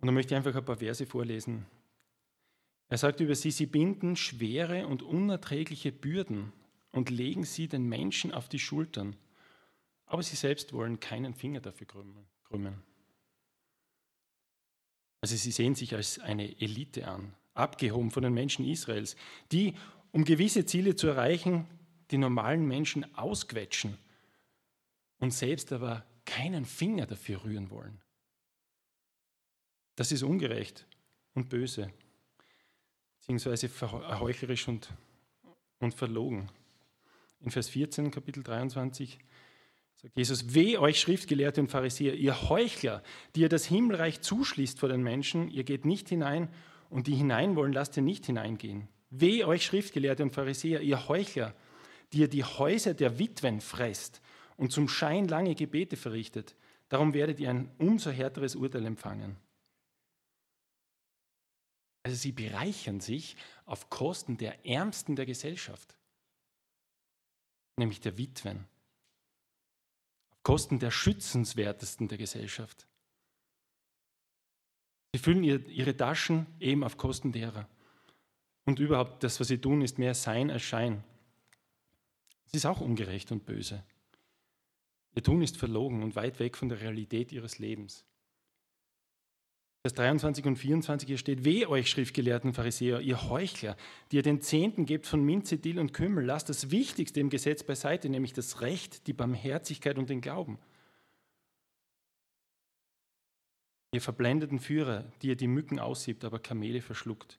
Und 0.00 0.06
da 0.06 0.12
möchte 0.12 0.34
ich 0.34 0.36
einfach 0.36 0.54
ein 0.54 0.64
paar 0.66 0.76
Verse 0.76 1.06
vorlesen. 1.06 1.64
Er 2.90 2.98
sagt 2.98 3.20
über 3.20 3.34
sie, 3.34 3.50
sie 3.50 3.66
binden 3.66 4.16
schwere 4.16 4.86
und 4.86 5.02
unerträgliche 5.02 5.92
Bürden 5.92 6.52
und 6.94 7.10
legen 7.10 7.44
sie 7.44 7.66
den 7.66 7.88
Menschen 7.88 8.32
auf 8.32 8.48
die 8.48 8.60
Schultern. 8.60 9.16
Aber 10.06 10.22
sie 10.22 10.36
selbst 10.36 10.72
wollen 10.72 11.00
keinen 11.00 11.34
Finger 11.34 11.60
dafür 11.60 11.88
krümmen. 12.44 12.82
Also 15.20 15.34
sie 15.36 15.50
sehen 15.50 15.74
sich 15.74 15.94
als 15.94 16.20
eine 16.20 16.60
Elite 16.60 17.08
an, 17.08 17.34
abgehoben 17.54 18.10
von 18.10 18.22
den 18.22 18.32
Menschen 18.32 18.64
Israels, 18.64 19.16
die, 19.50 19.74
um 20.12 20.24
gewisse 20.24 20.66
Ziele 20.66 20.94
zu 20.94 21.08
erreichen, 21.08 21.66
die 22.10 22.18
normalen 22.18 22.66
Menschen 22.68 23.12
ausquetschen 23.16 23.98
und 25.18 25.32
selbst 25.32 25.72
aber 25.72 26.06
keinen 26.24 26.64
Finger 26.64 27.06
dafür 27.06 27.42
rühren 27.42 27.70
wollen. 27.70 28.00
Das 29.96 30.12
ist 30.12 30.22
ungerecht 30.22 30.86
und 31.34 31.48
böse, 31.48 31.92
beziehungsweise 33.18 33.68
heuchlerisch 34.20 34.68
und, 34.68 34.90
und 35.80 35.94
verlogen. 35.94 36.50
In 37.44 37.50
Vers 37.50 37.68
14, 37.68 38.10
Kapitel 38.10 38.42
23, 38.42 39.18
sagt 39.96 40.16
Jesus, 40.16 40.54
weh 40.54 40.78
euch 40.78 40.98
Schriftgelehrte 40.98 41.60
und 41.60 41.70
Pharisäer, 41.70 42.14
ihr 42.14 42.48
Heuchler, 42.48 43.02
die 43.36 43.42
ihr 43.42 43.50
das 43.50 43.66
Himmelreich 43.66 44.22
zuschließt 44.22 44.78
vor 44.78 44.88
den 44.88 45.02
Menschen, 45.02 45.50
ihr 45.50 45.64
geht 45.64 45.84
nicht 45.84 46.08
hinein 46.08 46.48
und 46.88 47.06
die 47.06 47.14
hinein 47.14 47.54
wollen, 47.54 47.74
lasst 47.74 47.98
ihr 47.98 48.02
nicht 48.02 48.24
hineingehen. 48.24 48.88
Weh 49.10 49.44
euch 49.44 49.66
Schriftgelehrte 49.66 50.22
und 50.22 50.30
Pharisäer, 50.30 50.80
ihr 50.80 51.06
Heuchler, 51.06 51.54
die 52.14 52.20
ihr 52.20 52.28
die 52.28 52.44
Häuser 52.44 52.94
der 52.94 53.18
Witwen 53.18 53.60
fresst 53.60 54.22
und 54.56 54.72
zum 54.72 54.88
Schein 54.88 55.28
lange 55.28 55.54
Gebete 55.54 55.96
verrichtet, 55.96 56.56
darum 56.88 57.12
werdet 57.12 57.40
ihr 57.40 57.50
ein 57.50 57.70
umso 57.76 58.10
härteres 58.10 58.56
Urteil 58.56 58.86
empfangen. 58.86 59.36
Also 62.04 62.16
sie 62.16 62.32
bereichern 62.32 63.00
sich 63.00 63.36
auf 63.66 63.90
Kosten 63.90 64.38
der 64.38 64.64
Ärmsten 64.66 65.14
der 65.14 65.26
Gesellschaft, 65.26 65.98
nämlich 67.76 68.00
der 68.00 68.18
Witwen, 68.18 68.66
auf 70.30 70.42
Kosten 70.42 70.78
der 70.78 70.90
Schützenswertesten 70.90 72.08
der 72.08 72.18
Gesellschaft. 72.18 72.86
Sie 75.12 75.18
füllen 75.18 75.44
ihre 75.44 75.96
Taschen 75.96 76.46
eben 76.58 76.82
auf 76.82 76.96
Kosten 76.96 77.32
derer. 77.32 77.68
Und 78.64 78.78
überhaupt, 78.78 79.22
das, 79.22 79.38
was 79.40 79.48
sie 79.48 79.58
tun, 79.58 79.82
ist 79.82 79.98
mehr 79.98 80.14
Sein 80.14 80.50
als 80.50 80.62
Schein. 80.62 81.04
Es 82.46 82.54
ist 82.54 82.66
auch 82.66 82.80
ungerecht 82.80 83.30
und 83.30 83.44
böse. 83.44 83.84
Ihr 85.14 85.22
Tun 85.22 85.42
ist 85.42 85.56
verlogen 85.56 86.02
und 86.02 86.16
weit 86.16 86.40
weg 86.40 86.56
von 86.56 86.68
der 86.68 86.80
Realität 86.80 87.30
ihres 87.30 87.58
Lebens. 87.58 88.04
Vers 89.86 89.96
23 89.96 90.46
und 90.46 90.56
24 90.56 91.06
hier 91.06 91.18
steht, 91.18 91.44
weh 91.44 91.66
euch 91.66 91.90
Schriftgelehrten 91.90 92.54
Pharisäer, 92.54 93.02
ihr 93.02 93.28
Heuchler, 93.28 93.76
die 94.10 94.16
ihr 94.16 94.22
den 94.22 94.40
Zehnten 94.40 94.86
gebt 94.86 95.06
von 95.06 95.22
Minze, 95.22 95.58
Dill 95.58 95.78
und 95.78 95.92
Kümmel, 95.92 96.24
lasst 96.24 96.48
das 96.48 96.70
Wichtigste 96.70 97.20
im 97.20 97.28
Gesetz 97.28 97.62
beiseite, 97.62 98.08
nämlich 98.08 98.32
das 98.32 98.62
Recht, 98.62 99.06
die 99.06 99.12
Barmherzigkeit 99.12 99.98
und 99.98 100.08
den 100.08 100.22
Glauben. 100.22 100.58
Ihr 103.92 104.00
verblendeten 104.00 104.58
Führer, 104.58 105.12
die 105.20 105.28
ihr 105.28 105.36
die 105.36 105.48
Mücken 105.48 105.78
aussiebt, 105.78 106.24
aber 106.24 106.38
Kamele 106.38 106.80
verschluckt. 106.80 107.38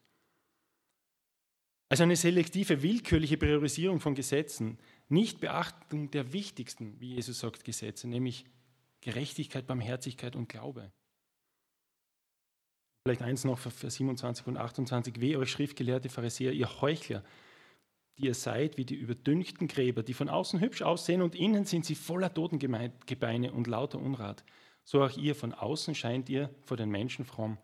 Also 1.90 2.04
eine 2.04 2.16
selektive, 2.16 2.84
willkürliche 2.84 3.38
Priorisierung 3.38 4.00
von 4.00 4.14
Gesetzen, 4.14 4.78
nicht 5.10 5.40
Beachtung 5.40 6.12
der 6.12 6.32
wichtigsten, 6.32 7.00
wie 7.00 7.16
Jesus 7.16 7.40
sagt, 7.40 7.64
Gesetze, 7.64 8.08
nämlich 8.08 8.46
Gerechtigkeit, 9.02 9.66
Barmherzigkeit 9.66 10.36
und 10.36 10.48
Glaube. 10.48 10.92
Vielleicht 13.08 13.22
eins 13.22 13.44
noch, 13.44 13.60
Vers 13.60 13.94
27 13.94 14.48
und 14.48 14.58
28. 14.58 15.22
Weh 15.22 15.38
euch 15.38 15.52
Schriftgelehrte 15.52 16.10
Pharisäer, 16.10 16.54
ihr 16.54 16.82
Heuchler, 16.82 17.24
die 18.18 18.26
ihr 18.26 18.34
seid 18.34 18.78
wie 18.78 18.86
die 18.86 18.96
überdüngten 18.96 19.68
Gräber, 19.68 20.02
die 20.02 20.16
von 20.16 20.28
außen 20.28 20.60
hübsch 20.60 20.82
aussehen 20.82 21.22
und 21.22 21.36
innen 21.36 21.66
sind 21.66 21.86
sie 21.86 21.94
voller 21.94 22.34
Totengebeine 22.34 23.54
und 23.54 23.68
lauter 23.68 24.00
Unrat. 24.00 24.44
So 24.84 25.04
auch 25.04 25.16
ihr, 25.18 25.36
von 25.36 25.54
außen 25.54 25.94
scheint 25.94 26.30
ihr 26.30 26.50
vor 26.64 26.78
den 26.78 26.90
Menschen 26.90 27.26
fromm, 27.26 27.60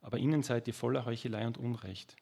aber 0.00 0.16
innen 0.16 0.42
seid 0.42 0.66
ihr 0.66 0.72
voller 0.72 1.04
Heuchelei 1.04 1.46
und 1.46 1.58
Unrecht. 1.58 2.16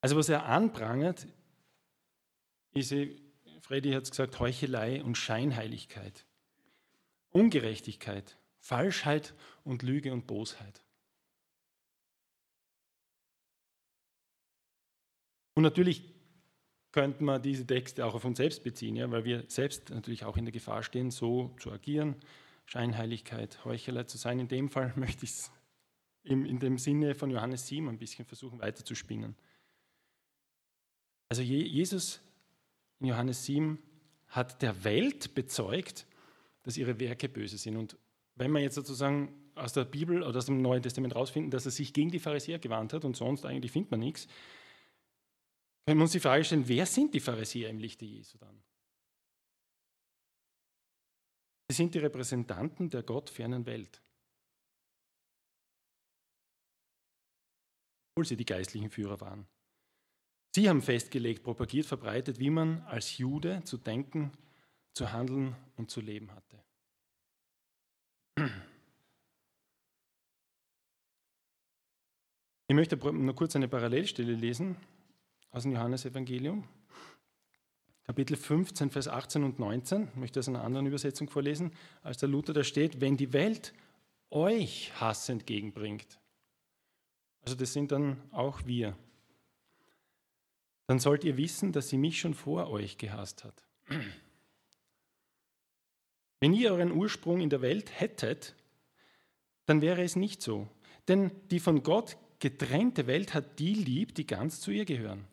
Also 0.00 0.14
was 0.14 0.28
er 0.28 0.46
anprangert, 0.46 1.26
ist, 2.72 2.94
Freddy 3.62 3.90
hat 3.90 4.04
es 4.04 4.10
gesagt, 4.10 4.38
Heuchelei 4.38 5.02
und 5.02 5.16
Scheinheiligkeit. 5.16 6.24
Ungerechtigkeit, 7.34 8.38
Falschheit 8.60 9.34
und 9.64 9.82
Lüge 9.82 10.12
und 10.12 10.26
Bosheit. 10.26 10.84
Und 15.54 15.64
natürlich 15.64 16.14
könnte 16.92 17.24
man 17.24 17.42
diese 17.42 17.66
Texte 17.66 18.06
auch 18.06 18.14
auf 18.14 18.24
uns 18.24 18.36
selbst 18.36 18.62
beziehen, 18.62 18.94
ja, 18.94 19.10
weil 19.10 19.24
wir 19.24 19.44
selbst 19.48 19.90
natürlich 19.90 20.24
auch 20.24 20.36
in 20.36 20.44
der 20.44 20.52
Gefahr 20.52 20.84
stehen, 20.84 21.10
so 21.10 21.54
zu 21.58 21.72
agieren, 21.72 22.14
Scheinheiligkeit, 22.66 23.64
Heuchelei 23.64 24.04
zu 24.04 24.16
sein. 24.16 24.38
In 24.38 24.48
dem 24.48 24.70
Fall 24.70 24.92
möchte 24.96 25.24
ich 25.24 25.30
es 25.30 25.52
in 26.22 26.58
dem 26.58 26.78
Sinne 26.78 27.14
von 27.14 27.30
Johannes 27.30 27.66
7 27.66 27.88
ein 27.88 27.98
bisschen 27.98 28.24
versuchen 28.24 28.60
weiterzuspinnen. 28.60 29.36
Also 31.28 31.42
Jesus 31.42 32.20
in 33.00 33.08
Johannes 33.08 33.44
7 33.44 33.78
hat 34.28 34.62
der 34.62 34.84
Welt 34.84 35.34
bezeugt, 35.34 36.06
dass 36.64 36.76
ihre 36.76 36.98
Werke 36.98 37.28
böse 37.28 37.56
sind. 37.56 37.76
Und 37.76 37.96
wenn 38.34 38.50
man 38.50 38.62
jetzt 38.62 38.74
sozusagen 38.74 39.32
aus 39.54 39.72
der 39.72 39.84
Bibel 39.84 40.22
oder 40.22 40.38
aus 40.38 40.46
dem 40.46 40.60
Neuen 40.60 40.82
Testament 40.82 41.14
rausfinden, 41.14 41.50
dass 41.50 41.66
er 41.66 41.70
sich 41.70 41.92
gegen 41.92 42.10
die 42.10 42.18
Pharisäer 42.18 42.58
gewandt 42.58 42.92
hat 42.92 43.04
und 43.04 43.16
sonst 43.16 43.46
eigentlich 43.46 43.70
findet 43.70 43.92
man 43.92 44.00
nichts, 44.00 44.26
können 45.86 46.00
wir 46.00 46.04
uns 46.04 46.12
die 46.12 46.20
Frage 46.20 46.44
stellen, 46.44 46.66
wer 46.66 46.86
sind 46.86 47.14
die 47.14 47.20
Pharisäer 47.20 47.68
im 47.68 47.78
Lichte 47.78 48.04
Jesu 48.04 48.38
dann? 48.38 48.62
Sie 51.68 51.76
sind 51.76 51.94
die 51.94 51.98
Repräsentanten 51.98 52.90
der 52.90 53.02
gottfernen 53.02 53.66
Welt. 53.66 54.02
Obwohl 58.12 58.26
sie 58.26 58.36
die 58.36 58.46
geistlichen 58.46 58.90
Führer 58.90 59.20
waren. 59.20 59.46
Sie 60.54 60.68
haben 60.68 60.82
festgelegt, 60.82 61.42
propagiert, 61.42 61.86
verbreitet, 61.86 62.38
wie 62.38 62.50
man 62.50 62.80
als 62.82 63.18
Jude 63.18 63.62
zu 63.64 63.76
denken, 63.76 64.30
zu 64.94 65.12
handeln 65.12 65.54
und 65.76 65.90
zu 65.90 66.00
leben 66.00 66.30
hatte. 66.32 66.62
Ich 72.66 72.74
möchte 72.74 72.96
nur 72.96 73.34
kurz 73.34 73.54
eine 73.54 73.68
Parallelstelle 73.68 74.32
lesen 74.32 74.76
aus 75.50 75.64
dem 75.64 75.72
Johannesevangelium. 75.72 76.66
Kapitel 78.04 78.36
15, 78.36 78.90
Vers 78.90 79.08
18 79.08 79.44
und 79.44 79.58
19. 79.58 80.08
Ich 80.08 80.16
möchte 80.16 80.38
das 80.38 80.48
in 80.48 80.56
einer 80.56 80.64
anderen 80.64 80.86
Übersetzung 80.86 81.28
vorlesen, 81.28 81.72
als 82.02 82.18
der 82.18 82.28
Luther 82.28 82.52
da 82.52 82.64
steht, 82.64 83.00
wenn 83.00 83.16
die 83.16 83.32
Welt 83.32 83.74
euch 84.30 84.92
Hass 85.00 85.28
entgegenbringt, 85.28 86.18
also 87.42 87.56
das 87.56 87.72
sind 87.72 87.92
dann 87.92 88.20
auch 88.30 88.64
wir, 88.66 88.96
dann 90.86 90.98
sollt 90.98 91.24
ihr 91.24 91.36
wissen, 91.36 91.72
dass 91.72 91.88
sie 91.88 91.98
mich 91.98 92.18
schon 92.18 92.34
vor 92.34 92.68
euch 92.68 92.98
gehasst 92.98 93.44
hat. 93.44 93.64
Wenn 96.44 96.52
ihr 96.52 96.72
euren 96.72 96.92
Ursprung 96.92 97.40
in 97.40 97.48
der 97.48 97.62
Welt 97.62 97.98
hättet, 97.98 98.54
dann 99.64 99.80
wäre 99.80 100.02
es 100.02 100.14
nicht 100.14 100.42
so. 100.42 100.68
Denn 101.08 101.30
die 101.50 101.58
von 101.58 101.82
Gott 101.82 102.18
getrennte 102.38 103.06
Welt 103.06 103.32
hat 103.32 103.58
die 103.58 103.72
lieb, 103.72 104.14
die 104.14 104.26
ganz 104.26 104.60
zu 104.60 104.70
ihr 104.70 104.84
gehören. 104.84 105.26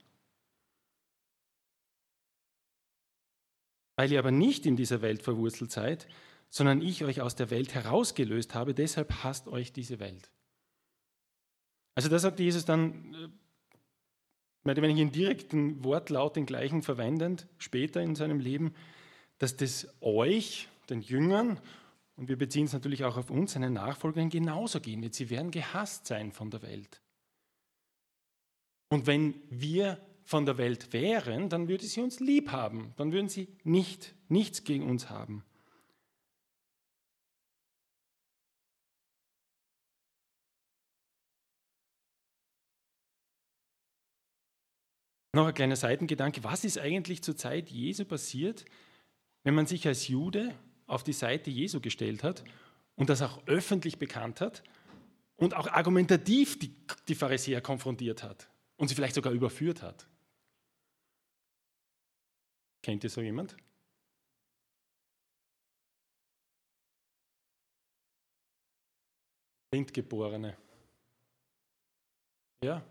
Weil 3.97 4.09
ihr 4.13 4.19
aber 4.19 4.31
nicht 4.31 4.65
in 4.65 4.77
dieser 4.77 5.01
Welt 5.01 5.21
verwurzelt 5.21 5.69
seid, 5.73 6.07
sondern 6.49 6.81
ich 6.81 7.03
euch 7.03 7.19
aus 7.19 7.35
der 7.35 7.49
Welt 7.49 7.73
herausgelöst 7.73 8.55
habe, 8.55 8.73
deshalb 8.73 9.11
hasst 9.21 9.49
euch 9.49 9.73
diese 9.73 9.99
Welt. 9.99 10.31
Also 11.93 12.07
da 12.07 12.19
sagt 12.19 12.39
Jesus 12.39 12.63
dann, 12.63 13.13
äh, 14.63 14.75
wenn 14.77 14.91
ich 14.91 14.97
in 14.97 15.11
direkten 15.11 15.83
Wortlaut 15.83 16.37
den 16.37 16.45
gleichen 16.45 16.81
verwendend, 16.81 17.47
später 17.57 17.99
in 17.99 18.15
seinem 18.15 18.39
Leben, 18.39 18.73
dass 19.39 19.57
das 19.57 19.93
euch, 19.99 20.69
den 20.89 21.01
Jüngern, 21.01 21.59
und 22.15 22.29
wir 22.29 22.37
beziehen 22.37 22.65
es 22.65 22.73
natürlich 22.73 23.03
auch 23.03 23.17
auf 23.17 23.31
uns, 23.31 23.53
seinen 23.53 23.73
Nachfolgern, 23.73 24.29
genauso 24.29 24.79
gehen 24.79 25.01
wird. 25.01 25.15
Sie 25.15 25.29
werden 25.29 25.49
gehasst 25.49 26.05
sein 26.07 26.31
von 26.31 26.51
der 26.51 26.61
Welt. 26.61 27.01
Und 28.89 29.07
wenn 29.07 29.35
wir 29.49 29.99
von 30.23 30.45
der 30.45 30.57
Welt 30.57 30.93
wären, 30.93 31.49
dann 31.49 31.67
würde 31.67 31.85
sie 31.85 32.01
uns 32.01 32.19
lieb 32.19 32.51
haben, 32.51 32.93
dann 32.97 33.11
würden 33.11 33.29
sie 33.29 33.47
nicht, 33.63 34.13
nichts 34.27 34.63
gegen 34.63 34.89
uns 34.89 35.09
haben. 35.09 35.43
Noch 45.33 45.47
ein 45.47 45.53
kleiner 45.53 45.77
Seitengedanke. 45.77 46.43
Was 46.43 46.65
ist 46.65 46.77
eigentlich 46.77 47.23
zur 47.23 47.37
Zeit 47.37 47.69
Jesu 47.69 48.03
passiert, 48.03 48.65
wenn 49.43 49.55
man 49.55 49.65
sich 49.65 49.87
als 49.87 50.09
Jude 50.09 50.53
auf 50.91 51.03
die 51.03 51.13
Seite 51.13 51.49
Jesu 51.49 51.79
gestellt 51.79 52.23
hat 52.23 52.43
und 52.95 53.09
das 53.09 53.21
auch 53.21 53.45
öffentlich 53.47 53.97
bekannt 53.97 54.41
hat 54.41 54.63
und 55.37 55.55
auch 55.55 55.67
argumentativ 55.67 56.59
die, 56.59 56.75
die 57.07 57.15
Pharisäer 57.15 57.61
konfrontiert 57.61 58.23
hat 58.23 58.49
und 58.77 58.87
sie 58.87 58.95
vielleicht 58.95 59.15
sogar 59.15 59.33
überführt 59.33 59.81
hat? 59.81 60.07
Kennt 62.83 63.03
ihr 63.03 63.09
so 63.09 63.21
jemand? 63.21 63.55
Blindgeborene. 69.71 70.57
Ja, 72.63 72.83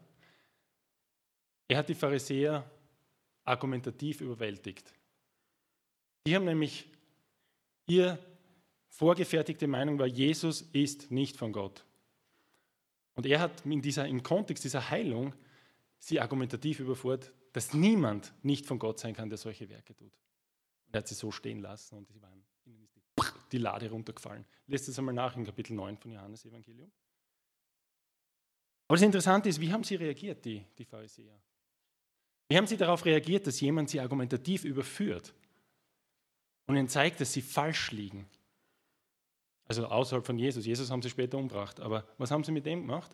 er 1.68 1.78
hat 1.78 1.88
die 1.88 1.94
Pharisäer 1.94 2.68
argumentativ 3.44 4.22
überwältigt. 4.22 4.92
Die 6.26 6.34
haben 6.34 6.44
nämlich 6.44 6.88
ihr 7.90 8.18
vorgefertigte 8.88 9.66
Meinung 9.66 9.98
war, 9.98 10.06
Jesus 10.06 10.62
ist 10.72 11.10
nicht 11.10 11.36
von 11.36 11.52
Gott. 11.52 11.84
Und 13.14 13.26
er 13.26 13.40
hat 13.40 13.66
in 13.66 13.82
dieser, 13.82 14.06
im 14.06 14.22
Kontext 14.22 14.64
dieser 14.64 14.90
Heilung 14.90 15.34
sie 15.98 16.20
argumentativ 16.20 16.80
überfordert, 16.80 17.32
dass 17.52 17.74
niemand 17.74 18.32
nicht 18.42 18.64
von 18.64 18.78
Gott 18.78 19.00
sein 19.00 19.14
kann, 19.14 19.28
der 19.28 19.38
solche 19.38 19.68
Werke 19.68 19.94
tut. 19.94 20.12
Und 20.86 20.94
er 20.94 20.98
hat 20.98 21.08
sie 21.08 21.14
so 21.14 21.30
stehen 21.30 21.60
lassen 21.60 21.98
und 21.98 22.08
sie 22.08 22.22
waren, 22.22 22.44
ihnen 22.64 22.82
ist 22.82 22.96
die, 23.52 23.58
Lade 23.58 23.90
runtergefallen. 23.90 24.44
Lest 24.66 24.88
es 24.88 24.98
einmal 24.98 25.14
nach 25.14 25.36
in 25.36 25.44
Kapitel 25.44 25.74
9 25.74 25.98
von 25.98 26.12
Johannes 26.12 26.44
Evangelium. 26.44 26.90
Aber 28.86 28.96
das 28.96 29.02
Interessante 29.02 29.48
ist, 29.48 29.60
wie 29.60 29.72
haben 29.72 29.84
sie 29.84 29.96
reagiert, 29.96 30.44
die, 30.44 30.64
die 30.78 30.84
Pharisäer? 30.84 31.38
Wie 32.48 32.56
haben 32.56 32.66
Sie 32.66 32.76
darauf 32.76 33.04
reagiert, 33.04 33.46
dass 33.46 33.60
jemand 33.60 33.90
Sie 33.90 34.00
argumentativ 34.00 34.64
überführt 34.64 35.32
und 36.70 36.76
Ihnen 36.76 36.88
zeigt, 36.88 37.20
dass 37.20 37.32
Sie 37.32 37.42
falsch 37.42 37.90
liegen? 37.90 38.26
Also 39.66 39.86
außerhalb 39.86 40.24
von 40.24 40.38
Jesus. 40.38 40.66
Jesus 40.66 40.90
haben 40.90 41.02
Sie 41.02 41.10
später 41.10 41.38
umgebracht. 41.38 41.80
Aber 41.80 42.04
was 42.18 42.30
haben 42.30 42.42
Sie 42.42 42.52
mit 42.52 42.66
dem 42.66 42.82
gemacht? 42.82 43.10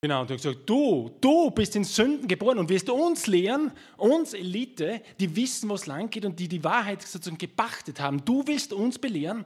Genau, 0.00 0.22
und 0.22 0.30
er 0.30 0.34
hat 0.34 0.42
gesagt, 0.42 0.68
du, 0.68 1.16
du 1.20 1.50
bist 1.52 1.76
in 1.76 1.84
Sünden 1.84 2.26
geboren 2.26 2.58
und 2.58 2.68
wirst 2.68 2.90
uns 2.90 3.28
lehren, 3.28 3.70
uns 3.96 4.34
Elite, 4.34 5.00
die 5.20 5.36
wissen, 5.36 5.68
wo 5.68 5.74
es 5.74 5.86
lang 5.86 6.10
geht 6.10 6.24
und 6.24 6.40
die 6.40 6.48
die 6.48 6.64
Wahrheit 6.64 7.02
sozusagen 7.02 7.38
gepachtet 7.38 8.00
haben. 8.00 8.24
Du 8.24 8.44
willst 8.46 8.72
uns 8.72 8.98
belehren? 8.98 9.44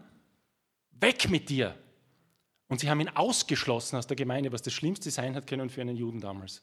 Weg 0.92 1.28
mit 1.28 1.50
dir! 1.50 1.76
Und 2.68 2.80
sie 2.80 2.88
haben 2.88 3.00
ihn 3.00 3.10
ausgeschlossen 3.10 3.96
aus 3.96 4.06
der 4.06 4.16
Gemeinde, 4.16 4.50
was 4.50 4.62
das 4.62 4.72
Schlimmste 4.72 5.10
sein 5.10 5.34
hat 5.34 5.46
können 5.46 5.68
für 5.68 5.82
einen 5.82 5.96
Juden 5.96 6.20
damals. 6.20 6.62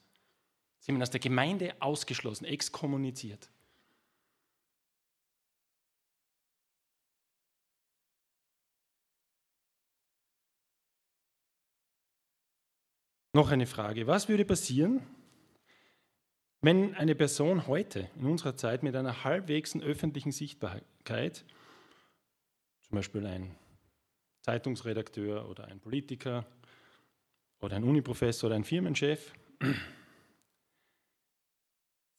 Sie 0.84 0.92
haben 0.92 1.02
aus 1.02 1.12
der 1.12 1.22
Gemeinde 1.22 1.74
ausgeschlossen, 1.80 2.44
exkommuniziert. 2.44 3.50
Noch 13.32 13.50
eine 13.50 13.66
Frage. 13.66 14.08
Was 14.08 14.28
würde 14.28 14.44
passieren, 14.44 15.00
wenn 16.60 16.94
eine 16.96 17.16
Person 17.16 17.66
heute, 17.66 18.10
in 18.18 18.26
unserer 18.26 18.58
Zeit, 18.58 18.84
mit 18.84 18.94
einer 18.94 19.24
halbwegs 19.24 19.74
öffentlichen 19.78 20.34
Sichtbarkeit, 20.34 21.46
zum 22.82 22.96
Beispiel 22.98 23.26
ein 23.26 23.56
Zeitungsredakteur 24.42 25.48
oder 25.48 25.64
ein 25.70 25.80
Politiker 25.80 26.46
oder 27.62 27.78
ein 27.78 27.86
Uniprofessor 27.86 28.48
oder 28.48 28.58
ein 28.58 28.66
Firmenchef 28.66 29.34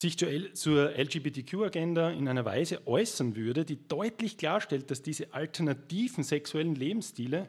sich 0.01 0.19
zur 0.19 0.99
LGBTQ-Agenda 0.99 2.11
in 2.11 2.29
einer 2.29 2.45
Weise 2.45 2.87
äußern 2.87 3.37
würde, 3.37 3.65
die 3.65 3.89
deutlich 3.89 4.37
klarstellt, 4.37 4.91
dass 4.91 5.03
diese 5.03 5.33
alternativen 5.33 6.25
sexuellen 6.25 6.75
Lebensstile 6.75 7.49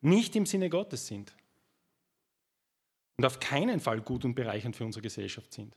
nicht 0.00 0.36
im 0.36 0.46
Sinne 0.46 0.70
Gottes 0.70 1.06
sind 1.06 1.34
und 3.16 3.24
auf 3.24 3.40
keinen 3.40 3.80
Fall 3.80 4.00
gut 4.00 4.24
und 4.24 4.34
bereichernd 4.34 4.76
für 4.76 4.84
unsere 4.84 5.02
Gesellschaft 5.02 5.52
sind. 5.52 5.76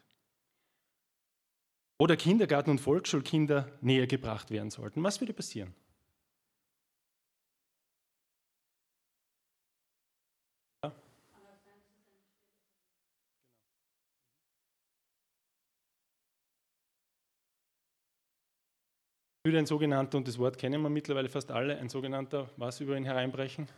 Oder 2.00 2.16
Kindergarten- 2.16 2.72
und 2.72 2.80
Volksschulkinder 2.80 3.72
näher 3.82 4.08
gebracht 4.08 4.52
werden 4.52 4.70
sollten. 4.70 5.04
Was 5.04 5.20
würde 5.20 5.34
passieren? 5.34 5.74
Würde 19.48 19.60
ein 19.60 19.66
sogenannter, 19.66 20.18
und 20.18 20.28
das 20.28 20.38
Wort 20.38 20.58
kennen 20.58 20.82
wir 20.82 20.90
mittlerweile 20.90 21.30
fast 21.30 21.52
alle, 21.52 21.78
ein 21.78 21.88
sogenannter, 21.88 22.50
was 22.58 22.82
über 22.82 22.98
ihn 22.98 23.06
hereinbrechen? 23.06 23.70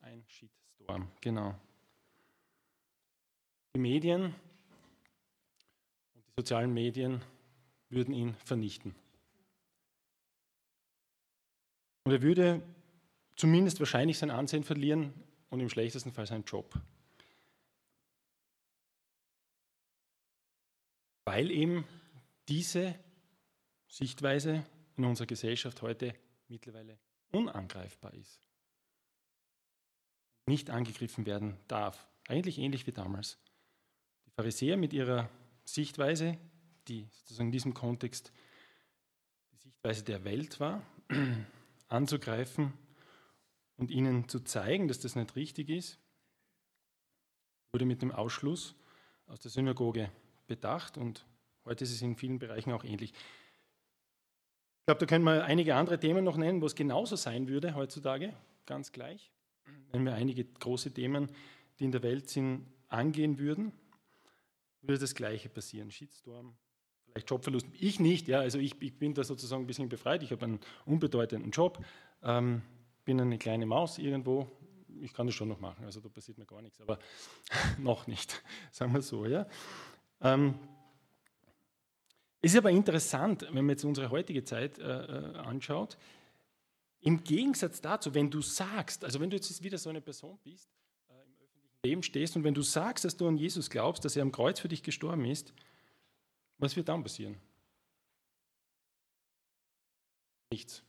Ein 0.00 0.24
Shitstorm, 0.26 1.10
genau. 1.20 1.54
die 3.74 3.80
Medien 3.80 4.34
und 6.14 6.26
die 6.26 6.32
sozialen 6.38 6.72
Medien 6.72 7.20
würden 7.90 8.14
ihn 8.14 8.34
vernichten. 8.42 8.94
Und 12.04 12.12
er 12.12 12.22
würde 12.22 12.62
zumindest 13.36 13.78
wahrscheinlich 13.80 14.16
sein 14.16 14.30
Ansehen 14.30 14.64
verlieren 14.64 15.12
und 15.50 15.60
im 15.60 15.68
schlechtesten 15.68 16.10
Fall 16.10 16.26
seinen 16.26 16.44
Job. 16.44 16.80
Weil 21.26 21.50
eben 21.50 21.84
diese 22.48 22.94
Sichtweise 23.88 24.64
in 24.96 25.04
unserer 25.04 25.26
Gesellschaft 25.26 25.82
heute 25.82 26.14
mittlerweile 26.48 26.98
unangreifbar 27.32 28.14
ist. 28.14 28.40
Nicht 30.46 30.70
angegriffen 30.70 31.26
werden 31.26 31.56
darf. 31.68 32.06
Eigentlich 32.28 32.58
ähnlich 32.58 32.86
wie 32.86 32.92
damals. 32.92 33.38
Die 34.26 34.30
Pharisäer 34.30 34.76
mit 34.76 34.92
ihrer 34.92 35.28
Sichtweise, 35.64 36.38
die 36.88 37.08
sozusagen 37.10 37.48
in 37.48 37.52
diesem 37.52 37.74
Kontext 37.74 38.32
die 39.52 39.56
Sichtweise 39.58 40.04
der 40.04 40.24
Welt 40.24 40.60
war, 40.60 40.82
anzugreifen 41.88 42.72
und 43.76 43.90
ihnen 43.90 44.28
zu 44.28 44.40
zeigen, 44.40 44.88
dass 44.88 45.00
das 45.00 45.16
nicht 45.16 45.36
richtig 45.36 45.68
ist, 45.68 45.98
wurde 47.72 47.84
mit 47.84 48.02
dem 48.02 48.12
Ausschluss 48.12 48.74
aus 49.26 49.40
der 49.40 49.50
Synagoge 49.50 50.10
bedacht 50.46 50.96
und 50.96 51.26
heute 51.64 51.84
ist 51.84 51.92
es 51.92 52.02
in 52.02 52.16
vielen 52.16 52.38
Bereichen 52.38 52.72
auch 52.72 52.84
ähnlich. 52.84 53.12
Ich 54.86 54.88
glaube, 54.88 55.00
da 55.00 55.06
können 55.06 55.24
wir 55.24 55.44
einige 55.44 55.74
andere 55.74 55.98
Themen 55.98 56.22
noch 56.22 56.36
nennen, 56.36 56.62
wo 56.62 56.66
es 56.66 56.76
genauso 56.76 57.16
sein 57.16 57.48
würde 57.48 57.74
heutzutage, 57.74 58.32
ganz 58.66 58.92
gleich. 58.92 59.32
Wenn 59.90 60.04
wir 60.04 60.14
einige 60.14 60.44
große 60.44 60.92
Themen, 60.92 61.28
die 61.80 61.86
in 61.86 61.90
der 61.90 62.04
Welt 62.04 62.28
sind, 62.30 62.68
angehen 62.86 63.40
würden, 63.40 63.72
würde 64.82 65.00
das 65.00 65.16
Gleiche 65.16 65.48
passieren. 65.48 65.90
Shitstorm, 65.90 66.54
vielleicht 67.02 67.28
Jobverlust. 67.28 67.66
Ich 67.72 67.98
nicht, 67.98 68.28
ja, 68.28 68.38
also 68.38 68.60
ich, 68.60 68.80
ich 68.80 68.96
bin 68.96 69.12
da 69.12 69.24
sozusagen 69.24 69.64
ein 69.64 69.66
bisschen 69.66 69.88
befreit. 69.88 70.22
Ich 70.22 70.30
habe 70.30 70.44
einen 70.44 70.60
unbedeutenden 70.84 71.50
Job, 71.50 71.84
ähm, 72.22 72.62
bin 73.04 73.20
eine 73.20 73.38
kleine 73.38 73.66
Maus 73.66 73.98
irgendwo. 73.98 74.48
Ich 75.00 75.12
kann 75.12 75.26
das 75.26 75.34
schon 75.34 75.48
noch 75.48 75.58
machen, 75.58 75.84
also 75.84 75.98
da 75.98 76.08
passiert 76.08 76.38
mir 76.38 76.46
gar 76.46 76.62
nichts, 76.62 76.80
aber 76.80 77.00
noch 77.78 78.06
nicht, 78.06 78.40
sagen 78.70 78.94
wir 78.94 79.02
so, 79.02 79.26
ja. 79.26 79.48
Ähm, 80.20 80.54
es 82.42 82.52
ist 82.52 82.58
aber 82.58 82.70
interessant, 82.70 83.42
wenn 83.42 83.64
man 83.64 83.70
jetzt 83.70 83.84
unsere 83.84 84.10
heutige 84.10 84.44
Zeit 84.44 84.78
äh, 84.78 84.82
äh, 84.82 85.36
anschaut, 85.36 85.96
im 87.00 87.22
Gegensatz 87.22 87.80
dazu, 87.80 88.14
wenn 88.14 88.30
du 88.30 88.40
sagst, 88.40 89.04
also 89.04 89.20
wenn 89.20 89.30
du 89.30 89.36
jetzt 89.36 89.62
wieder 89.62 89.78
so 89.78 89.90
eine 89.90 90.00
Person 90.00 90.38
bist, 90.42 90.68
äh, 91.08 91.12
im 91.12 91.34
öffentlichen 91.40 91.78
Leben 91.84 92.02
stehst 92.02 92.36
und 92.36 92.44
wenn 92.44 92.54
du 92.54 92.62
sagst, 92.62 93.04
dass 93.04 93.16
du 93.16 93.28
an 93.28 93.36
Jesus 93.36 93.70
glaubst, 93.70 94.04
dass 94.04 94.16
er 94.16 94.22
am 94.22 94.32
Kreuz 94.32 94.60
für 94.60 94.68
dich 94.68 94.82
gestorben 94.82 95.24
ist, 95.24 95.52
was 96.58 96.74
wird 96.76 96.88
dann 96.88 97.02
passieren? 97.02 97.36
Nichts. 100.50 100.82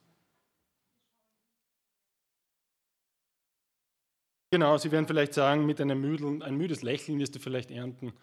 Genau, 4.52 4.78
sie 4.78 4.92
werden 4.92 5.08
vielleicht 5.08 5.34
sagen, 5.34 5.66
mit 5.66 5.82
einem 5.82 6.00
müden, 6.00 6.42
ein 6.42 6.56
müdes 6.56 6.82
Lächeln 6.82 7.20
wirst 7.20 7.36
du 7.36 7.40
vielleicht 7.40 7.70
ernten, 7.70 8.14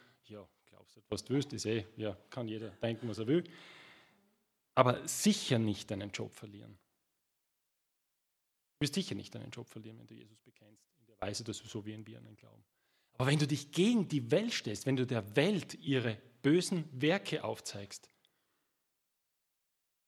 du, 0.95 1.03
was 1.09 1.25
du 1.25 1.35
willst, 1.35 1.53
ist 1.53 1.67
eh, 1.67 1.87
ja, 1.97 2.17
kann 2.31 2.49
jeder 2.49 2.71
denken, 2.71 3.09
was 3.09 3.19
er 3.19 3.27
will. 3.27 3.45
Aber 4.75 5.07
sicher 5.07 5.59
nicht 5.59 5.91
deinen 5.91 6.11
Job 6.11 6.33
verlieren. 6.33 6.79
Du 8.79 8.85
wirst 8.85 8.95
sicher 8.95 9.15
nicht 9.15 9.35
deinen 9.35 9.51
Job 9.51 9.69
verlieren, 9.69 9.99
wenn 9.99 10.07
du 10.07 10.15
Jesus 10.15 10.41
bekennst, 10.41 10.85
in 10.99 11.07
der 11.07 11.21
Weise, 11.21 11.45
dass 11.45 11.63
du 11.63 11.69
so 11.69 11.85
wie 11.87 11.95
ein 11.95 12.05
Birnen 12.05 12.37
glauben. 12.37 12.65
Aber 13.17 13.31
wenn 13.31 13.39
du 13.39 13.47
dich 13.47 13.71
gegen 13.71 14.09
die 14.09 14.31
Welt 14.31 14.53
stellst, 14.53 14.87
wenn 14.87 14.97
du 14.97 15.07
der 15.07 15.37
Welt 15.37 15.75
ihre 15.75 16.19
bösen 16.43 16.85
Werke 17.01 17.45
aufzeigst, 17.45 18.11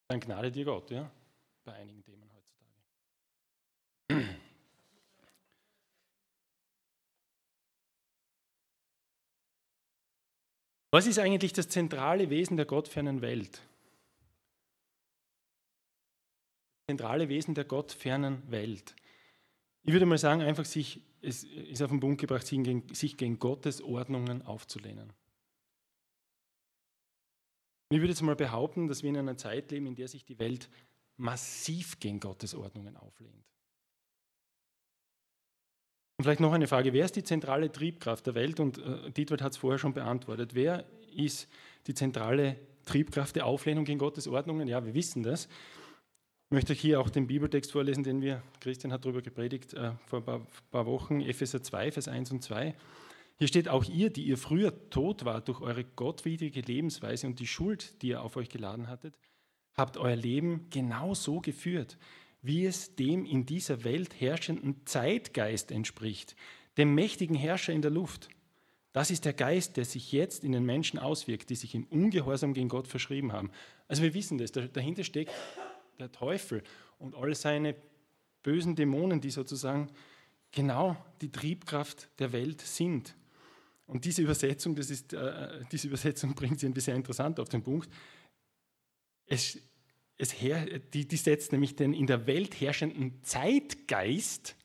dann 0.09 0.21
gnade 0.21 0.51
dir 0.51 0.65
Gott, 0.65 0.91
ja, 0.91 1.11
bei 1.65 1.73
einigen 1.75 2.03
Themen 2.03 2.29
heutzutage. 2.33 2.77
Was 10.97 11.07
ist 11.07 11.19
eigentlich 11.19 11.53
das 11.53 11.69
zentrale 11.69 12.31
Wesen 12.31 12.57
der 12.57 12.65
gottfernen 12.65 13.21
Welt? 13.21 13.61
Das 16.87 16.87
zentrale 16.89 17.29
Wesen 17.29 17.55
der 17.55 17.67
gottfernen 17.67 18.51
Welt. 18.51 18.97
Ich 19.83 19.93
würde 19.93 20.07
mal 20.07 20.17
sagen, 20.17 20.41
einfach 20.41 20.65
sich, 20.65 21.03
es 21.21 21.45
ist 21.45 21.83
auf 21.83 21.91
den 21.91 22.01
Punkt 22.01 22.23
gebracht, 22.23 22.47
sich 22.47 22.63
gegen, 22.63 22.95
sich 22.95 23.19
gegen 23.19 23.39
Gottes 23.39 23.83
Ordnungen 23.83 24.41
aufzulehnen. 24.41 25.13
ich 27.91 27.99
würde 27.99 28.13
jetzt 28.13 28.23
mal 28.23 28.35
behaupten, 28.35 28.89
dass 28.89 29.03
wir 29.03 29.11
in 29.11 29.19
einer 29.19 29.37
Zeit 29.37 29.71
leben, 29.73 29.89
in 29.89 29.97
der 29.97 30.09
sich 30.09 30.25
die 30.25 30.39
Welt 30.39 30.71
massiv 31.19 32.01
gegen 32.01 32.21
Gottes 32.21 32.55
Ordnungen 32.55 32.97
auflehnt. 32.97 33.45
Und 36.17 36.25
vielleicht 36.25 36.41
noch 36.41 36.53
eine 36.53 36.67
Frage, 36.67 36.93
wer 36.95 37.05
ist 37.05 37.17
die 37.17 37.25
zentrale 37.25 37.71
Triebkraft 37.71 38.27
der 38.27 38.35
Welt? 38.35 38.59
Und 38.59 38.79
äh, 38.79 39.11
Dietwald 39.11 39.43
hat 39.43 39.53
es 39.53 39.59
vorher 39.59 39.79
schon 39.79 39.93
beantwortet. 39.93 40.55
Wer 40.55 40.85
ist 41.15 41.49
die 41.87 41.95
zentrale 41.95 42.57
Triebkraft 42.87 43.37
der 43.37 43.45
Auflehnung 43.45 43.85
gegen 43.85 43.99
Gottes 43.99 44.27
Ordnungen? 44.27 44.67
Ja, 44.67 44.85
wir 44.85 44.95
wissen 44.95 45.23
das. 45.23 45.47
Ich 46.49 46.53
möchte 46.53 46.73
euch 46.73 46.81
hier 46.81 47.01
auch 47.01 47.11
den 47.11 47.27
Bibeltext 47.27 47.73
vorlesen, 47.73 48.03
den 48.03 48.23
wir, 48.23 48.43
Christian 48.61 48.93
hat 48.93 49.05
darüber 49.05 49.21
gepredigt 49.21 49.75
äh, 49.75 49.93
vor 50.07 50.21
ein 50.21 50.25
paar, 50.25 50.47
paar 50.71 50.87
Wochen, 50.87 51.21
Epheser 51.21 51.63
2, 51.63 51.93
Vers 51.93 52.09
1 52.09 52.31
und 52.31 52.43
2. 52.43 52.75
Hier 53.39 53.49
steht, 53.49 53.69
auch 53.69 53.85
ihr, 53.85 54.09
die 54.09 54.23
ihr 54.23 54.39
früher 54.39 54.89
tot 54.89 55.27
wart 55.27 55.49
durch 55.49 55.61
eure 55.61 55.85
gottwidrige 55.85 56.63
Lebensweise 56.63 57.27
und 57.27 57.41
die 57.41 57.47
Schuld, 57.47 58.01
die 58.01 58.09
ihr 58.09 58.23
auf 58.23 58.37
euch 58.37 58.49
geladen 58.49 58.89
hattet, 58.89 59.19
habt 59.75 59.99
euer 59.99 60.17
Leben 60.17 60.69
genau 60.71 61.13
so 61.13 61.41
geführt, 61.41 61.99
wie 62.47 62.67
es 62.67 62.95
dem 62.95 63.25
in 63.25 63.45
dieser 63.47 63.85
Welt 63.85 64.21
herrschenden 64.21 64.87
Zeitgeist 64.87 65.71
entspricht, 65.73 66.37
dem 66.77 66.95
mächtigen 66.95 67.37
Herrscher 67.37 67.73
in 67.73 67.83
der 67.83 67.91
Luft. 67.91 68.29
Das 68.93 69.11
ist 69.11 69.25
der 69.25 69.33
Geist, 69.33 69.77
der 69.77 69.85
sich 69.85 70.13
jetzt 70.13 70.45
in 70.45 70.53
den 70.53 70.65
Menschen 70.65 70.99
auswirkt, 70.99 71.51
die 71.51 71.57
sich 71.57 71.75
im 71.75 71.85
Ungehorsam 71.87 72.55
gegen 72.55 72.69
Gott 72.69 72.89
verschrieben 72.89 73.33
haben. 73.33 73.51
Also 73.89 74.03
wir 74.03 74.15
wissen 74.15 74.39
das, 74.39 74.53
dahinter 74.53 75.05
steckt 75.05 75.33
der 75.99 76.13
Teufel 76.13 76.63
und 76.99 77.15
all 77.15 77.35
seine 77.35 77.75
bösen 78.43 78.77
Dämonen, 78.77 79.21
die 79.21 79.31
sozusagen 79.31 79.91
genau 80.53 80.97
die 81.21 81.31
Triebkraft 81.31 82.09
der 82.19 82.33
Welt 82.33 82.61
sind. 82.61 83.15
Und 83.87 84.05
diese 84.05 84.23
Übersetzung, 84.23 84.75
das 84.75 84.91
ist, 84.91 85.13
äh, 85.13 85.65
diese 85.71 85.89
Übersetzung 85.89 86.35
bringt 86.37 86.61
sie 86.61 86.67
ein 86.67 86.75
bisschen 86.75 86.97
interessant 86.97 87.39
auf 87.41 87.49
den 87.49 87.63
Punkt. 87.63 87.91
Es 89.27 89.59
es 90.19 90.33
her, 90.41 90.67
die, 90.95 91.07
die 91.07 91.17
setzt 91.17 91.53
nämlich 91.53 91.77
den 91.77 91.93
in 91.93 92.07
der 92.07 92.27
Welt 92.27 92.59
herrschenden 92.61 93.23
Zeitgeist 93.23 94.57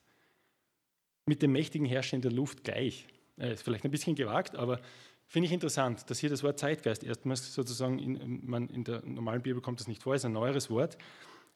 mit 1.26 1.42
dem 1.42 1.52
mächtigen 1.52 1.86
Herrscher 1.86 2.16
in 2.16 2.22
der 2.22 2.32
Luft 2.32 2.64
gleich. 2.64 3.08
Äh, 3.38 3.54
ist 3.54 3.64
vielleicht 3.64 3.86
ein 3.86 3.92
bisschen 3.92 4.16
gewagt, 4.16 4.56
aber 4.56 4.80
finde 5.28 5.48
ich 5.48 5.54
interessant, 5.54 6.10
dass 6.10 6.20
hier 6.20 6.30
das 6.30 6.44
Wort 6.44 6.60
Zeitgeist 6.60 7.04
erstmals 7.04 7.54
sozusagen, 7.54 8.00
in, 8.00 8.46
man, 8.46 8.70
in 8.70 8.84
der 8.84 9.06
normalen 9.06 9.42
Bibel 9.42 9.62
kommt 9.62 9.80
das 9.80 9.88
nicht 9.88 10.04
vor, 10.04 10.16
ist 10.16 10.26
ein 10.26 10.34
neueres 10.34 10.70
Wort, 10.70 10.98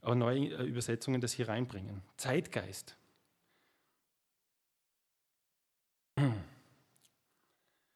aber 0.01 0.15
neue 0.15 0.49
äh, 0.49 0.63
Übersetzungen 0.63 1.21
das 1.21 1.33
hier 1.33 1.47
reinbringen. 1.47 2.01
Zeitgeist. 2.17 2.95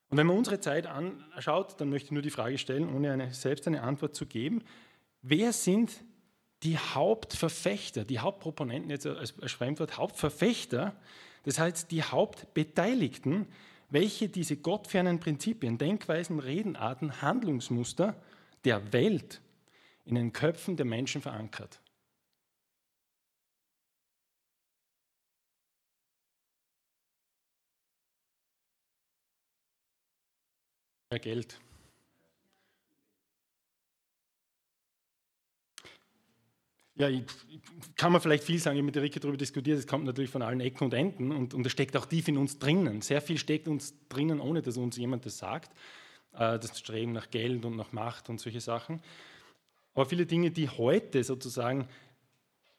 Und 0.10 0.18
wenn 0.18 0.28
man 0.28 0.38
unsere 0.38 0.60
Zeit 0.60 0.88
anschaut, 0.88 1.80
dann 1.80 1.90
möchte 1.90 2.08
ich 2.08 2.12
nur 2.12 2.24
die 2.24 2.32
Frage 2.32 2.58
stellen, 2.58 2.94
ohne 2.94 3.12
eine, 3.12 3.34
selbst 3.34 3.68
eine 3.68 3.84
Antwort 3.84 4.16
zu 4.16 4.26
geben, 4.26 4.64
Wer 5.22 5.54
sind 5.54 6.04
die 6.64 6.78
Hauptverfechter, 6.78 8.06
die 8.06 8.20
Hauptproponenten, 8.20 8.90
jetzt 8.90 9.06
als 9.06 9.52
Fremdwort, 9.52 9.98
Hauptverfechter, 9.98 10.96
das 11.44 11.60
heißt 11.60 11.92
die 11.92 12.04
Hauptbeteiligten, 12.04 13.48
welche 13.90 14.30
diese 14.30 14.58
gottfernen 14.58 15.20
Prinzipien, 15.20 15.78
Denkweisen, 15.78 16.40
Redenarten, 16.40 17.22
Handlungsmuster 17.22 18.22
der 18.66 18.94
Welt 18.94 19.42
in 20.06 20.16
den 20.16 20.34
Köpfen 20.34 20.78
der 20.78 20.86
Menschen 20.86 21.22
verankert. 21.22 21.82
Mehr 31.12 31.20
Geld. 31.20 31.60
Ja, 37.00 37.08
ich, 37.08 37.24
kann 37.96 38.12
man 38.12 38.20
vielleicht 38.20 38.44
viel 38.44 38.60
sagen, 38.60 38.76
ich 38.76 38.82
habe 38.82 38.88
mit 38.88 38.96
der 38.96 39.04
Rike 39.04 39.22
darüber 39.22 39.38
diskutiert, 39.38 39.80
es 39.80 39.88
kommt 39.88 40.04
natürlich 40.04 40.30
von 40.30 40.42
allen 40.42 40.60
Ecken 40.60 40.84
und 40.84 40.94
Enden 40.94 41.32
und, 41.32 41.54
und 41.54 41.70
steckt 41.72 41.96
auch 41.96 42.06
tief 42.06 42.28
in 42.28 42.38
uns 42.38 42.60
drinnen. 42.60 43.02
Sehr 43.02 43.22
viel 43.22 43.38
steckt 43.38 43.70
uns 43.70 43.94
drinnen, 44.10 44.42
ohne 44.42 44.62
dass 44.62 44.76
uns 44.76 44.98
jemand 44.98 45.26
das 45.26 45.38
sagt. 45.38 45.72
Äh, 46.34 46.60
das 46.60 46.78
Streben 46.78 47.14
nach 47.14 47.30
Geld 47.30 47.64
und 47.64 47.78
nach 47.78 47.94
Macht 47.94 48.28
und 48.30 48.42
solche 48.42 48.60
Sachen. 48.60 49.02
Aber 49.94 50.06
viele 50.06 50.26
Dinge, 50.26 50.52
die 50.52 50.68
heute 50.68 51.24
sozusagen 51.24 51.88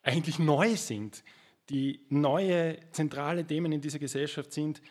eigentlich 0.02 0.38
neu 0.38 0.76
sind, 0.76 1.24
die 1.70 2.04
neue 2.11 2.78
zentrale 2.90 3.46
Themen 3.46 3.72
in 3.72 3.80
dieser 3.80 3.98
Gesellschaft 3.98 4.52
sind, 4.52 4.83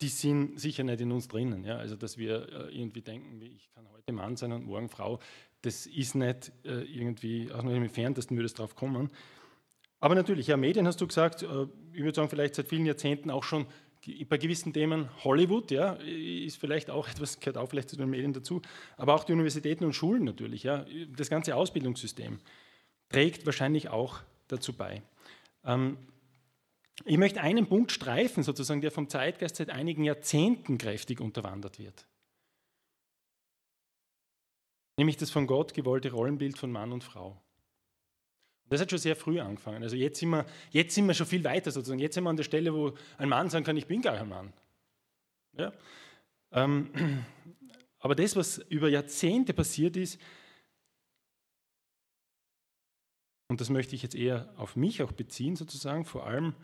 die 0.00 0.08
sind 0.08 0.60
sicher 0.60 0.84
nicht 0.84 1.00
in 1.00 1.10
uns 1.10 1.26
drinnen. 1.26 1.64
Ja? 1.64 1.78
Also, 1.78 1.96
dass 1.96 2.16
wir 2.16 2.48
äh, 2.52 2.80
irgendwie 2.80 3.02
denken, 3.02 3.42
ich 3.42 3.68
kann 3.74 3.88
heute 3.90 4.12
Mann 4.12 4.36
sein 4.36 4.52
und 4.52 4.66
morgen 4.66 4.88
Frau, 4.88 5.18
das 5.62 5.86
ist 5.86 6.14
nicht 6.14 6.52
äh, 6.64 6.82
irgendwie, 6.82 7.52
auch 7.52 7.62
nur 7.62 7.74
im 7.74 7.82
Entferntesten 7.82 8.36
würde 8.36 8.46
es 8.46 8.54
drauf 8.54 8.74
kommen. 8.74 9.10
Aber 10.00 10.14
natürlich, 10.14 10.46
ja, 10.46 10.56
Medien 10.56 10.86
hast 10.86 11.00
du 11.00 11.06
gesagt, 11.06 11.42
äh, 11.42 11.66
ich 11.92 12.00
würde 12.00 12.14
sagen, 12.14 12.28
vielleicht 12.28 12.54
seit 12.54 12.68
vielen 12.68 12.86
Jahrzehnten 12.86 13.30
auch 13.30 13.44
schon 13.44 13.66
bei 14.28 14.38
gewissen 14.38 14.72
Themen 14.72 15.08
Hollywood, 15.24 15.70
ja, 15.70 15.94
ist 15.94 16.58
vielleicht 16.58 16.90
auch 16.90 17.08
etwas, 17.10 17.40
gehört 17.40 17.58
auch 17.58 17.68
vielleicht 17.68 17.90
zu 17.90 17.96
den 17.96 18.10
Medien 18.10 18.32
dazu, 18.32 18.62
aber 18.96 19.14
auch 19.14 19.24
die 19.24 19.32
Universitäten 19.32 19.84
und 19.84 19.92
Schulen 19.92 20.24
natürlich, 20.24 20.62
ja, 20.62 20.86
das 21.16 21.30
ganze 21.30 21.56
Ausbildungssystem 21.56 22.38
trägt 23.08 23.46
wahrscheinlich 23.46 23.88
auch 23.88 24.20
dazu 24.46 24.72
bei. 24.72 25.02
Ähm, 25.64 25.96
ich 27.04 27.16
möchte 27.16 27.40
einen 27.40 27.66
Punkt 27.66 27.92
streifen, 27.92 28.42
sozusagen, 28.42 28.80
der 28.80 28.90
vom 28.90 29.08
Zeitgeist 29.08 29.56
seit 29.56 29.70
einigen 29.70 30.04
Jahrzehnten 30.04 30.78
kräftig 30.78 31.20
unterwandert 31.20 31.78
wird. 31.78 32.06
Nämlich 34.98 35.16
das 35.16 35.30
von 35.30 35.46
Gott 35.46 35.74
gewollte 35.74 36.10
Rollenbild 36.10 36.58
von 36.58 36.72
Mann 36.72 36.90
und 36.90 37.04
Frau. 37.04 37.40
Das 38.68 38.80
hat 38.80 38.90
schon 38.90 38.98
sehr 38.98 39.14
früh 39.14 39.38
angefangen. 39.38 39.84
Also 39.84 39.94
jetzt 39.94 40.18
sind, 40.18 40.30
wir, 40.30 40.44
jetzt 40.72 40.92
sind 40.92 41.06
wir 41.06 41.14
schon 41.14 41.28
viel 41.28 41.44
weiter 41.44 41.70
sozusagen. 41.70 42.00
Jetzt 42.00 42.14
sind 42.14 42.24
wir 42.24 42.30
an 42.30 42.36
der 42.36 42.42
Stelle, 42.42 42.74
wo 42.74 42.92
ein 43.16 43.28
Mann 43.28 43.48
sagen 43.48 43.64
kann, 43.64 43.76
ich 43.76 43.86
bin 43.86 44.02
gar 44.02 44.16
kein 44.16 44.28
Mann. 44.28 44.52
Ja? 45.56 45.72
Ähm, 46.50 46.90
aber 48.00 48.16
das, 48.16 48.34
was 48.34 48.58
über 48.58 48.88
Jahrzehnte 48.88 49.54
passiert 49.54 49.96
ist, 49.96 50.20
und 53.46 53.60
das 53.60 53.70
möchte 53.70 53.94
ich 53.94 54.02
jetzt 54.02 54.16
eher 54.16 54.52
auf 54.56 54.74
mich 54.74 55.00
auch 55.00 55.12
beziehen, 55.12 55.54
sozusagen, 55.54 56.04
vor 56.04 56.26
allem 56.26 56.54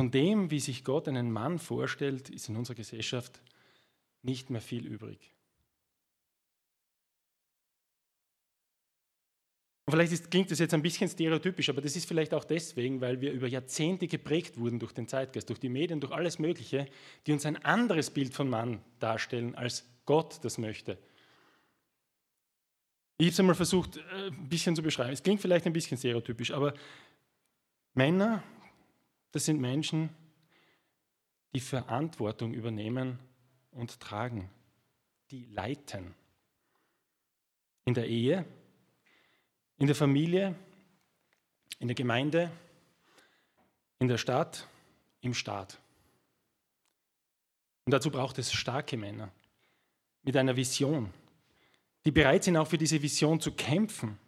von 0.00 0.10
dem, 0.10 0.50
wie 0.50 0.58
sich 0.58 0.84
Gott 0.84 1.06
einen 1.06 1.30
Mann 1.30 1.58
vorstellt, 1.58 2.30
ist 2.30 2.48
in 2.48 2.56
unserer 2.56 2.76
Gesellschaft 2.76 3.42
nicht 4.22 4.48
mehr 4.48 4.62
viel 4.62 4.86
übrig. 4.86 5.35
Vielleicht 9.88 10.12
ist, 10.12 10.30
klingt 10.32 10.50
das 10.50 10.58
jetzt 10.58 10.74
ein 10.74 10.82
bisschen 10.82 11.08
stereotypisch, 11.08 11.68
aber 11.68 11.80
das 11.80 11.94
ist 11.94 12.08
vielleicht 12.08 12.34
auch 12.34 12.42
deswegen, 12.42 13.00
weil 13.00 13.20
wir 13.20 13.32
über 13.32 13.46
Jahrzehnte 13.46 14.08
geprägt 14.08 14.58
wurden 14.58 14.80
durch 14.80 14.92
den 14.92 15.06
Zeitgeist, 15.06 15.48
durch 15.48 15.60
die 15.60 15.68
Medien, 15.68 16.00
durch 16.00 16.12
alles 16.12 16.40
Mögliche, 16.40 16.86
die 17.26 17.32
uns 17.32 17.46
ein 17.46 17.56
anderes 17.64 18.10
Bild 18.10 18.34
von 18.34 18.48
Mann 18.48 18.80
darstellen, 18.98 19.54
als 19.54 19.84
Gott 20.04 20.40
das 20.42 20.58
möchte. 20.58 20.98
Ich 23.18 23.26
habe 23.26 23.32
es 23.32 23.40
einmal 23.40 23.54
versucht, 23.54 23.98
äh, 23.98 24.26
ein 24.26 24.48
bisschen 24.48 24.74
zu 24.74 24.82
beschreiben. 24.82 25.12
Es 25.12 25.22
klingt 25.22 25.40
vielleicht 25.40 25.66
ein 25.66 25.72
bisschen 25.72 25.96
stereotypisch, 25.96 26.50
aber 26.50 26.74
Männer, 27.94 28.42
das 29.30 29.44
sind 29.44 29.60
Menschen, 29.60 30.10
die 31.54 31.60
Verantwortung 31.60 32.52
übernehmen 32.52 33.20
und 33.70 34.00
tragen, 34.00 34.50
die 35.30 35.46
leiten. 35.46 36.14
In 37.84 37.94
der 37.94 38.08
Ehe, 38.08 38.44
in 39.78 39.86
der 39.86 39.96
Familie, 39.96 40.54
in 41.78 41.88
der 41.88 41.94
Gemeinde, 41.94 42.50
in 43.98 44.08
der 44.08 44.18
Stadt, 44.18 44.66
im 45.20 45.34
Staat. 45.34 45.78
Und 47.84 47.92
dazu 47.92 48.10
braucht 48.10 48.38
es 48.38 48.52
starke 48.52 48.96
Männer 48.96 49.30
mit 50.22 50.36
einer 50.36 50.56
Vision, 50.56 51.12
die 52.04 52.10
bereit 52.10 52.44
sind, 52.44 52.56
auch 52.56 52.68
für 52.68 52.78
diese 52.78 53.00
Vision 53.00 53.40
zu 53.40 53.52
kämpfen. 53.52 54.18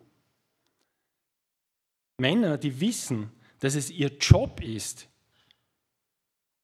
Männer, 2.18 2.58
die 2.58 2.80
wissen, 2.80 3.32
dass 3.60 3.74
es 3.74 3.90
ihr 3.90 4.08
Job 4.18 4.60
ist, 4.60 5.08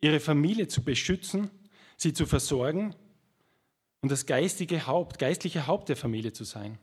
ihre 0.00 0.20
Familie 0.20 0.68
zu 0.68 0.82
beschützen, 0.82 1.50
sie 1.96 2.12
zu 2.12 2.26
versorgen 2.26 2.94
und 4.00 4.10
das 4.10 4.26
geistige 4.26 4.86
Haupt, 4.86 5.18
geistliche 5.18 5.66
Haupt 5.66 5.88
der 5.88 5.96
Familie 5.96 6.32
zu 6.32 6.44
sein. 6.44 6.78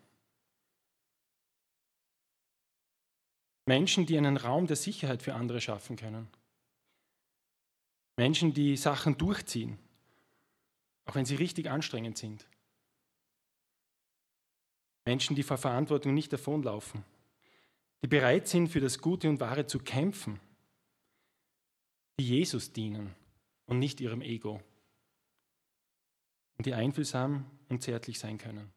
Menschen, 3.65 4.05
die 4.05 4.17
einen 4.17 4.37
Raum 4.37 4.67
der 4.67 4.75
Sicherheit 4.75 5.21
für 5.21 5.35
andere 5.35 5.61
schaffen 5.61 5.95
können. 5.95 6.27
Menschen, 8.17 8.53
die 8.53 8.75
Sachen 8.77 9.17
durchziehen, 9.17 9.77
auch 11.05 11.15
wenn 11.15 11.25
sie 11.25 11.35
richtig 11.35 11.69
anstrengend 11.69 12.17
sind. 12.17 12.47
Menschen, 15.05 15.35
die 15.35 15.43
vor 15.43 15.57
Verantwortung 15.57 16.13
nicht 16.13 16.31
davonlaufen, 16.31 17.03
die 18.03 18.07
bereit 18.07 18.47
sind, 18.47 18.67
für 18.67 18.79
das 18.79 18.99
Gute 18.99 19.29
und 19.29 19.39
Wahre 19.39 19.65
zu 19.65 19.79
kämpfen, 19.79 20.39
die 22.19 22.27
Jesus 22.27 22.73
dienen 22.73 23.15
und 23.65 23.79
nicht 23.79 23.99
ihrem 24.01 24.21
Ego 24.21 24.61
und 26.57 26.65
die 26.65 26.73
einfühlsam 26.73 27.49
und 27.69 27.81
zärtlich 27.81 28.19
sein 28.19 28.37
können. 28.37 28.71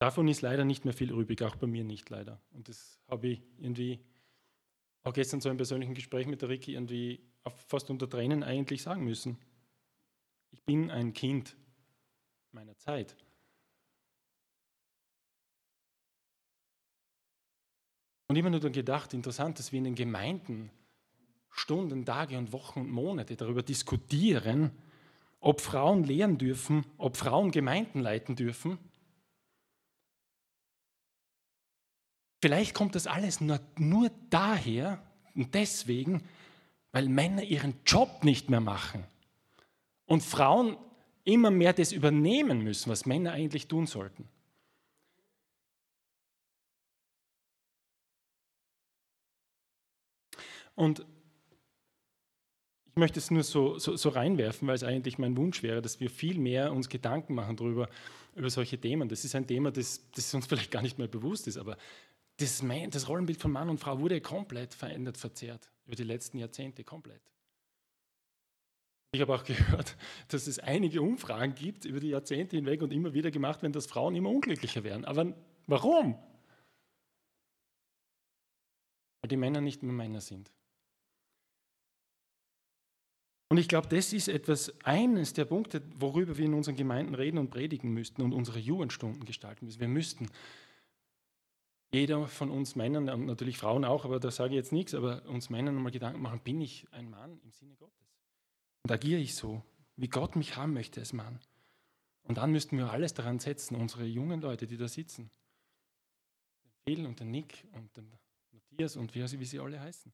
Davon 0.00 0.28
ist 0.28 0.40
leider 0.40 0.64
nicht 0.64 0.86
mehr 0.86 0.94
viel 0.94 1.12
übrig, 1.12 1.42
auch 1.42 1.56
bei 1.56 1.66
mir 1.66 1.84
nicht 1.84 2.08
leider. 2.08 2.40
Und 2.52 2.70
das 2.70 2.98
habe 3.06 3.28
ich 3.28 3.42
irgendwie 3.58 4.00
auch 5.02 5.12
gestern 5.12 5.42
so 5.42 5.50
im 5.50 5.58
persönlichen 5.58 5.92
Gespräch 5.92 6.26
mit 6.26 6.40
der 6.40 6.48
Ricky 6.48 6.72
irgendwie 6.72 7.22
fast 7.68 7.90
unter 7.90 8.08
Tränen 8.08 8.42
eigentlich 8.42 8.80
sagen 8.82 9.04
müssen. 9.04 9.36
Ich 10.52 10.62
bin 10.62 10.90
ein 10.90 11.12
Kind 11.12 11.54
meiner 12.50 12.78
Zeit. 12.78 13.14
Und 18.26 18.36
immer 18.36 18.48
nur 18.48 18.60
dann 18.60 18.72
gedacht, 18.72 19.12
interessant, 19.12 19.58
dass 19.58 19.70
wir 19.70 19.78
in 19.78 19.84
den 19.84 19.94
Gemeinden 19.96 20.70
Stunden, 21.50 22.06
Tage 22.06 22.38
und 22.38 22.52
Wochen 22.52 22.80
und 22.80 22.90
Monate 22.90 23.36
darüber 23.36 23.62
diskutieren, 23.62 24.70
ob 25.40 25.60
Frauen 25.60 26.04
lehren 26.04 26.38
dürfen, 26.38 26.86
ob 26.96 27.18
Frauen 27.18 27.50
Gemeinden 27.50 28.00
leiten 28.00 28.34
dürfen. 28.34 28.78
Vielleicht 32.40 32.74
kommt 32.74 32.94
das 32.94 33.06
alles 33.06 33.40
nur, 33.40 33.60
nur 33.76 34.10
daher 34.30 35.02
und 35.34 35.54
deswegen, 35.54 36.22
weil 36.92 37.08
Männer 37.08 37.42
ihren 37.42 37.74
Job 37.84 38.24
nicht 38.24 38.48
mehr 38.50 38.60
machen 38.60 39.04
und 40.06 40.22
Frauen 40.22 40.76
immer 41.24 41.50
mehr 41.50 41.72
das 41.72 41.92
übernehmen 41.92 42.62
müssen, 42.62 42.90
was 42.90 43.06
Männer 43.06 43.32
eigentlich 43.32 43.68
tun 43.68 43.86
sollten. 43.86 44.28
Und 50.74 51.04
ich 52.86 52.96
möchte 52.96 53.18
es 53.18 53.30
nur 53.30 53.42
so, 53.42 53.78
so, 53.78 53.96
so, 53.96 54.08
reinwerfen, 54.08 54.66
weil 54.66 54.74
es 54.74 54.82
eigentlich 54.82 55.18
mein 55.18 55.36
Wunsch 55.36 55.62
wäre, 55.62 55.82
dass 55.82 56.00
wir 56.00 56.08
viel 56.08 56.38
mehr 56.38 56.72
uns 56.72 56.88
Gedanken 56.88 57.34
machen 57.34 57.56
darüber, 57.56 57.88
über 58.34 58.50
solche 58.50 58.78
Themen. 58.78 59.08
Das 59.08 59.24
ist 59.24 59.34
ein 59.34 59.46
Thema, 59.46 59.70
das, 59.70 60.10
das 60.14 60.32
uns 60.32 60.46
vielleicht 60.48 60.70
gar 60.70 60.82
nicht 60.82 60.98
mehr 60.98 61.06
bewusst 61.06 61.46
ist, 61.46 61.58
aber 61.58 61.76
das, 62.40 62.64
das 62.90 63.08
Rollenbild 63.08 63.40
von 63.40 63.52
Mann 63.52 63.68
und 63.68 63.78
Frau 63.78 64.00
wurde 64.00 64.20
komplett 64.20 64.74
verändert, 64.74 65.16
verzerrt 65.16 65.70
über 65.86 65.96
die 65.96 66.04
letzten 66.04 66.38
Jahrzehnte, 66.38 66.84
komplett. 66.84 67.22
Ich 69.12 69.20
habe 69.20 69.34
auch 69.34 69.44
gehört, 69.44 69.96
dass 70.28 70.46
es 70.46 70.58
einige 70.58 71.02
Umfragen 71.02 71.54
gibt 71.54 71.84
über 71.84 72.00
die 72.00 72.10
Jahrzehnte 72.10 72.56
hinweg 72.56 72.82
und 72.82 72.92
immer 72.92 73.12
wieder 73.12 73.30
gemacht 73.30 73.62
werden, 73.62 73.72
dass 73.72 73.86
Frauen 73.86 74.14
immer 74.16 74.30
unglücklicher 74.30 74.84
werden. 74.84 75.04
Aber 75.04 75.34
warum? 75.66 76.14
Weil 79.20 79.28
die 79.28 79.36
Männer 79.36 79.60
nicht 79.60 79.82
mehr 79.82 79.92
Männer 79.92 80.20
sind. 80.20 80.50
Und 83.48 83.58
ich 83.58 83.66
glaube, 83.66 83.88
das 83.88 84.12
ist 84.12 84.28
etwas, 84.28 84.72
eines 84.84 85.32
der 85.32 85.44
Punkte, 85.44 85.82
worüber 85.96 86.38
wir 86.38 86.44
in 86.44 86.54
unseren 86.54 86.76
Gemeinden 86.76 87.16
reden 87.16 87.36
und 87.36 87.50
predigen 87.50 87.92
müssten 87.92 88.22
und 88.22 88.32
unsere 88.32 88.60
Jugendstunden 88.60 89.24
gestalten 89.24 89.64
müssen. 89.64 89.80
Wir 89.80 89.88
müssten 89.88 90.28
jeder 91.92 92.26
von 92.28 92.50
uns 92.50 92.76
Männern, 92.76 93.08
und 93.08 93.26
natürlich 93.26 93.58
Frauen 93.58 93.84
auch, 93.84 94.04
aber 94.04 94.20
da 94.20 94.30
sage 94.30 94.50
ich 94.50 94.56
jetzt 94.56 94.72
nichts, 94.72 94.94
aber 94.94 95.24
uns 95.26 95.50
Männern 95.50 95.74
nochmal 95.74 95.92
Gedanken 95.92 96.22
machen, 96.22 96.40
bin 96.40 96.60
ich 96.60 96.86
ein 96.92 97.10
Mann 97.10 97.40
im 97.42 97.52
Sinne 97.52 97.74
Gottes? 97.74 98.16
Und 98.84 98.92
agiere 98.92 99.20
ich 99.20 99.34
so, 99.34 99.62
wie 99.96 100.08
Gott 100.08 100.36
mich 100.36 100.56
haben 100.56 100.72
möchte 100.72 101.00
als 101.00 101.12
Mann? 101.12 101.40
Und 102.22 102.38
dann 102.38 102.52
müssten 102.52 102.76
wir 102.76 102.90
alles 102.90 103.14
daran 103.14 103.38
setzen, 103.38 103.74
unsere 103.74 104.04
jungen 104.04 104.40
Leute, 104.40 104.66
die 104.66 104.76
da 104.76 104.88
sitzen, 104.88 105.30
den 106.64 106.72
Phil 106.84 107.06
und 107.06 107.18
den 107.18 107.30
Nick 107.30 107.66
und 107.72 107.96
den 107.96 108.08
Matthias 108.52 108.96
und 108.96 109.14
wie, 109.14 109.40
wie 109.40 109.44
sie 109.44 109.58
alle 109.58 109.80
heißen, 109.80 110.12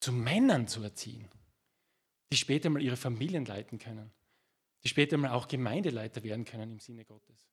zu 0.00 0.12
Männern 0.12 0.66
zu 0.66 0.82
erziehen 0.82 1.28
die 2.32 2.36
später 2.36 2.70
mal 2.70 2.82
ihre 2.82 2.96
Familien 2.96 3.44
leiten 3.44 3.78
können, 3.78 4.12
die 4.84 4.88
später 4.88 5.16
mal 5.16 5.30
auch 5.30 5.48
Gemeindeleiter 5.48 6.22
werden 6.22 6.44
können 6.44 6.72
im 6.72 6.78
Sinne 6.78 7.04
Gottes. 7.04 7.48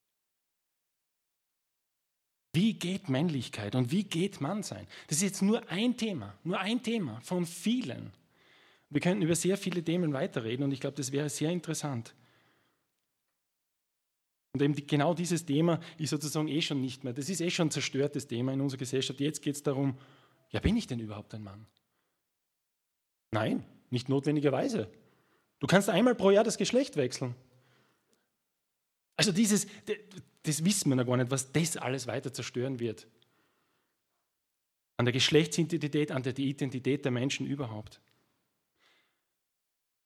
Wie 2.58 2.74
geht 2.74 3.08
Männlichkeit 3.08 3.76
und 3.76 3.92
wie 3.92 4.04
geht 4.04 4.42
Mannsein? 4.42 4.88
Das 5.06 5.18
ist 5.18 5.24
jetzt 5.24 5.42
nur 5.44 5.70
ein 5.70 5.96
Thema, 5.96 6.34
nur 6.44 6.60
ein 6.60 6.82
Thema 6.82 7.22
von 7.22 7.46
vielen. 7.46 8.12
Wir 8.90 9.00
könnten 9.00 9.22
über 9.22 9.36
sehr 9.36 9.58
viele 9.58 9.84
Themen 9.84 10.12
weiterreden 10.12 10.64
und 10.64 10.72
ich 10.72 10.80
glaube, 10.80 10.98
das 10.98 11.12
wäre 11.12 11.30
sehr 11.30 11.52
interessant. 11.52 12.16
Und 14.54 14.64
eben 14.64 14.74
genau 14.88 15.14
dieses 15.14 15.46
Thema 15.46 15.80
ist 16.00 16.10
sozusagen 16.10 16.48
eh 16.48 16.64
schon 16.64 16.82
nicht 16.82 17.04
mehr. 17.04 17.14
Das 17.14 17.30
ist 17.30 17.42
eh 17.42 17.52
schon 17.52 17.68
ein 17.68 17.72
zerstörtes 17.72 18.26
Thema 18.26 18.54
in 18.54 18.62
unserer 18.62 18.80
Gesellschaft. 18.80 19.20
Jetzt 19.20 19.44
geht 19.44 19.54
es 19.54 19.62
darum, 19.62 19.96
ja, 20.50 20.60
bin 20.60 20.76
ich 20.78 20.88
denn 20.88 21.00
überhaupt 21.00 21.36
ein 21.36 21.44
Mann? 21.44 21.68
Nein, 23.30 23.66
nicht 23.92 24.10
notwendigerweise. 24.10 24.90
Du 25.60 25.68
kannst 25.68 25.92
einmal 25.92 26.16
pro 26.16 26.32
Jahr 26.32 26.44
das 26.44 26.58
Geschlecht 26.58 26.98
wechseln. 26.98 27.36
Also 29.18 29.32
dieses, 29.32 29.68
das 30.44 30.64
wissen 30.64 30.90
wir 30.90 30.96
noch 30.96 31.06
gar 31.06 31.18
nicht, 31.18 31.32
was 31.32 31.52
das 31.52 31.76
alles 31.76 32.08
weiter 32.08 32.32
zerstören 32.32 32.80
wird. 32.80 33.08
An 34.96 35.06
der 35.06 35.12
Geschlechtsidentität, 35.12 36.12
an 36.12 36.24
der 36.24 36.38
Identität 36.38 37.04
der 37.04 37.12
Menschen 37.12 37.46
überhaupt. 37.46 38.00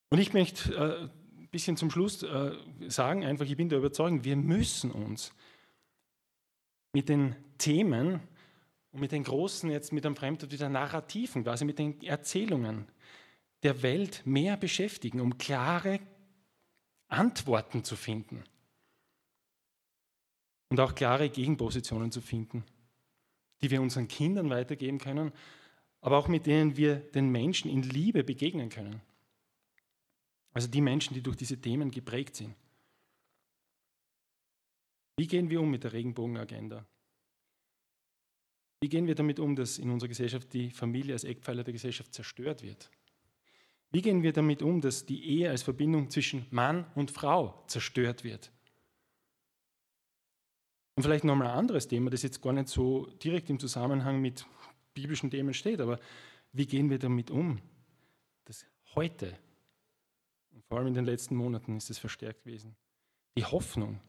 Und 0.09 0.19
ich 0.19 0.33
möchte 0.33 0.73
äh, 0.73 1.41
ein 1.41 1.49
bisschen 1.49 1.77
zum 1.77 1.91
Schluss 1.91 2.23
äh, 2.23 2.51
sagen, 2.87 3.23
einfach, 3.23 3.45
ich 3.45 3.55
bin 3.55 3.69
der 3.69 3.79
Überzeugung, 3.79 4.23
wir 4.23 4.35
müssen 4.35 4.91
uns 4.91 5.33
mit 6.93 7.07
den 7.09 7.35
Themen 7.57 8.19
und 8.91 8.99
mit 8.99 9.11
den 9.11 9.23
großen, 9.23 9.69
jetzt 9.69 9.93
mit 9.93 10.03
dem 10.03 10.15
Fremdwort 10.15 10.51
wieder 10.51 10.67
Narrativen, 10.67 11.43
quasi 11.43 11.63
mit 11.63 11.79
den 11.79 12.01
Erzählungen 12.01 12.87
der 13.63 13.83
Welt 13.83 14.21
mehr 14.25 14.57
beschäftigen, 14.57 15.21
um 15.21 15.37
klare 15.37 15.99
Antworten 17.07 17.83
zu 17.83 17.95
finden 17.95 18.43
und 20.71 20.79
auch 20.79 20.95
klare 20.95 21.29
Gegenpositionen 21.29 22.13
zu 22.13 22.21
finden, 22.21 22.63
die 23.61 23.69
wir 23.69 23.81
unseren 23.81 24.07
Kindern 24.07 24.49
weitergeben 24.49 24.99
können, 24.99 25.33
aber 25.99 26.17
auch 26.17 26.29
mit 26.29 26.45
denen 26.45 26.77
wir 26.77 26.95
den 26.95 27.29
Menschen 27.29 27.69
in 27.69 27.83
Liebe 27.83 28.23
begegnen 28.23 28.69
können. 28.69 29.01
Also 30.53 30.69
die 30.69 30.79
Menschen, 30.79 31.13
die 31.13 31.21
durch 31.21 31.35
diese 31.35 31.59
Themen 31.59 31.91
geprägt 31.91 32.37
sind. 32.37 32.55
Wie 35.17 35.27
gehen 35.27 35.49
wir 35.49 35.59
um 35.59 35.69
mit 35.69 35.83
der 35.83 35.91
Regenbogenagenda? 35.91 36.85
Wie 38.79 38.89
gehen 38.89 39.07
wir 39.07 39.15
damit 39.15 39.39
um, 39.39 39.57
dass 39.57 39.77
in 39.77 39.89
unserer 39.89 40.07
Gesellschaft 40.07 40.53
die 40.53 40.71
Familie 40.71 41.13
als 41.13 41.25
Eckpfeiler 41.25 41.65
der 41.65 41.73
Gesellschaft 41.73 42.13
zerstört 42.13 42.63
wird? 42.63 42.89
Wie 43.91 44.01
gehen 44.01 44.23
wir 44.23 44.31
damit 44.31 44.61
um, 44.61 44.79
dass 44.79 45.05
die 45.05 45.21
Ehe 45.25 45.49
als 45.49 45.63
Verbindung 45.63 46.09
zwischen 46.09 46.47
Mann 46.49 46.85
und 46.95 47.11
Frau 47.11 47.61
zerstört 47.67 48.23
wird? 48.23 48.51
Und 50.95 51.03
vielleicht 51.03 51.23
nochmal 51.23 51.47
ein 51.47 51.57
anderes 51.57 51.87
Thema, 51.87 52.09
das 52.09 52.21
jetzt 52.21 52.41
gar 52.41 52.53
nicht 52.53 52.67
so 52.67 53.07
direkt 53.23 53.49
im 53.49 53.59
Zusammenhang 53.59 54.21
mit 54.21 54.45
biblischen 54.93 55.31
Themen 55.31 55.53
steht, 55.53 55.79
aber 55.79 55.99
wie 56.51 56.65
gehen 56.65 56.89
wir 56.89 56.99
damit 56.99 57.31
um, 57.31 57.59
dass 58.45 58.65
heute 58.95 59.37
und 60.51 60.65
vor 60.65 60.77
allem 60.77 60.87
in 60.87 60.93
den 60.93 61.05
letzten 61.05 61.35
Monaten 61.35 61.77
ist 61.77 61.89
es 61.89 61.97
verstärkt 61.97 62.43
gewesen. 62.43 62.75
Die 63.37 63.45
Hoffnung 63.45 64.01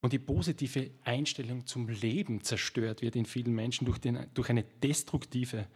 und 0.00 0.12
die 0.12 0.18
positive 0.18 0.90
Einstellung 1.04 1.66
zum 1.66 1.88
Leben 1.88 2.42
zerstört 2.42 3.02
wird 3.02 3.16
in 3.16 3.26
vielen 3.26 3.54
Menschen 3.54 3.84
durch, 3.84 3.98
den, 3.98 4.26
durch 4.34 4.50
eine 4.50 4.64
destruktive 4.64 5.68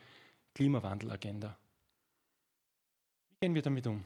Klimawandelagenda. 0.55 1.57
Wie 3.31 3.47
gehen 3.47 3.55
wir 3.55 3.63
damit 3.63 3.87
um? 3.87 4.05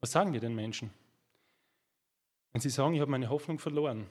Was 0.00 0.10
sagen 0.10 0.32
wir 0.32 0.40
den 0.40 0.54
Menschen? 0.54 0.90
Wenn 2.52 2.60
sie 2.60 2.70
sagen, 2.70 2.94
ich 2.94 3.00
habe 3.00 3.10
meine 3.10 3.30
Hoffnung 3.30 3.58
verloren, 3.58 4.06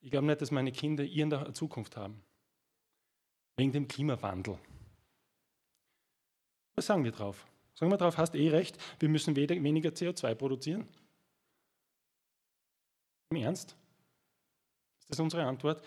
ich 0.00 0.10
glaube 0.10 0.26
nicht, 0.26 0.40
dass 0.40 0.50
meine 0.50 0.72
Kinder 0.72 1.04
ihre 1.04 1.52
Zukunft 1.52 1.96
haben, 1.96 2.22
wegen 3.56 3.72
dem 3.72 3.86
Klimawandel. 3.86 4.58
Was 6.74 6.86
sagen 6.86 7.04
wir 7.04 7.12
drauf? 7.12 7.46
Sagen 7.74 7.92
wir 7.92 7.98
darauf, 7.98 8.16
hast 8.16 8.34
eh 8.34 8.48
recht, 8.48 8.78
wir 8.98 9.08
müssen 9.08 9.36
weniger 9.36 9.90
CO2 9.90 10.34
produzieren. 10.34 10.88
Im 13.30 13.36
Ernst? 13.36 13.76
Ist 15.00 15.10
das 15.10 15.20
unsere 15.20 15.44
Antwort? 15.44 15.84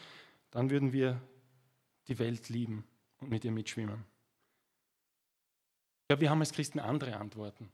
Dann 0.52 0.70
würden 0.70 0.94
wir 0.94 1.20
die 2.08 2.20
Welt 2.20 2.50
lieben 2.50 2.86
und 3.20 3.30
mit 3.30 3.44
ihr 3.44 3.52
mitschwimmen. 3.52 4.06
Ich 6.04 6.08
glaube, 6.10 6.22
wir 6.22 6.30
haben 6.30 6.42
als 6.42 6.52
Christen 6.52 6.80
andere 6.80 7.18
Antworten. 7.18 7.72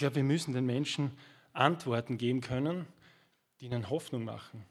Glaube, 0.00 0.16
wir 0.16 0.24
müssen 0.24 0.52
den 0.52 0.66
Menschen 0.66 1.12
Antworten 1.52 2.18
geben 2.18 2.40
können, 2.40 2.86
die 3.60 3.66
ihnen 3.66 3.90
Hoffnung 3.90 4.24
machen, 4.24 4.64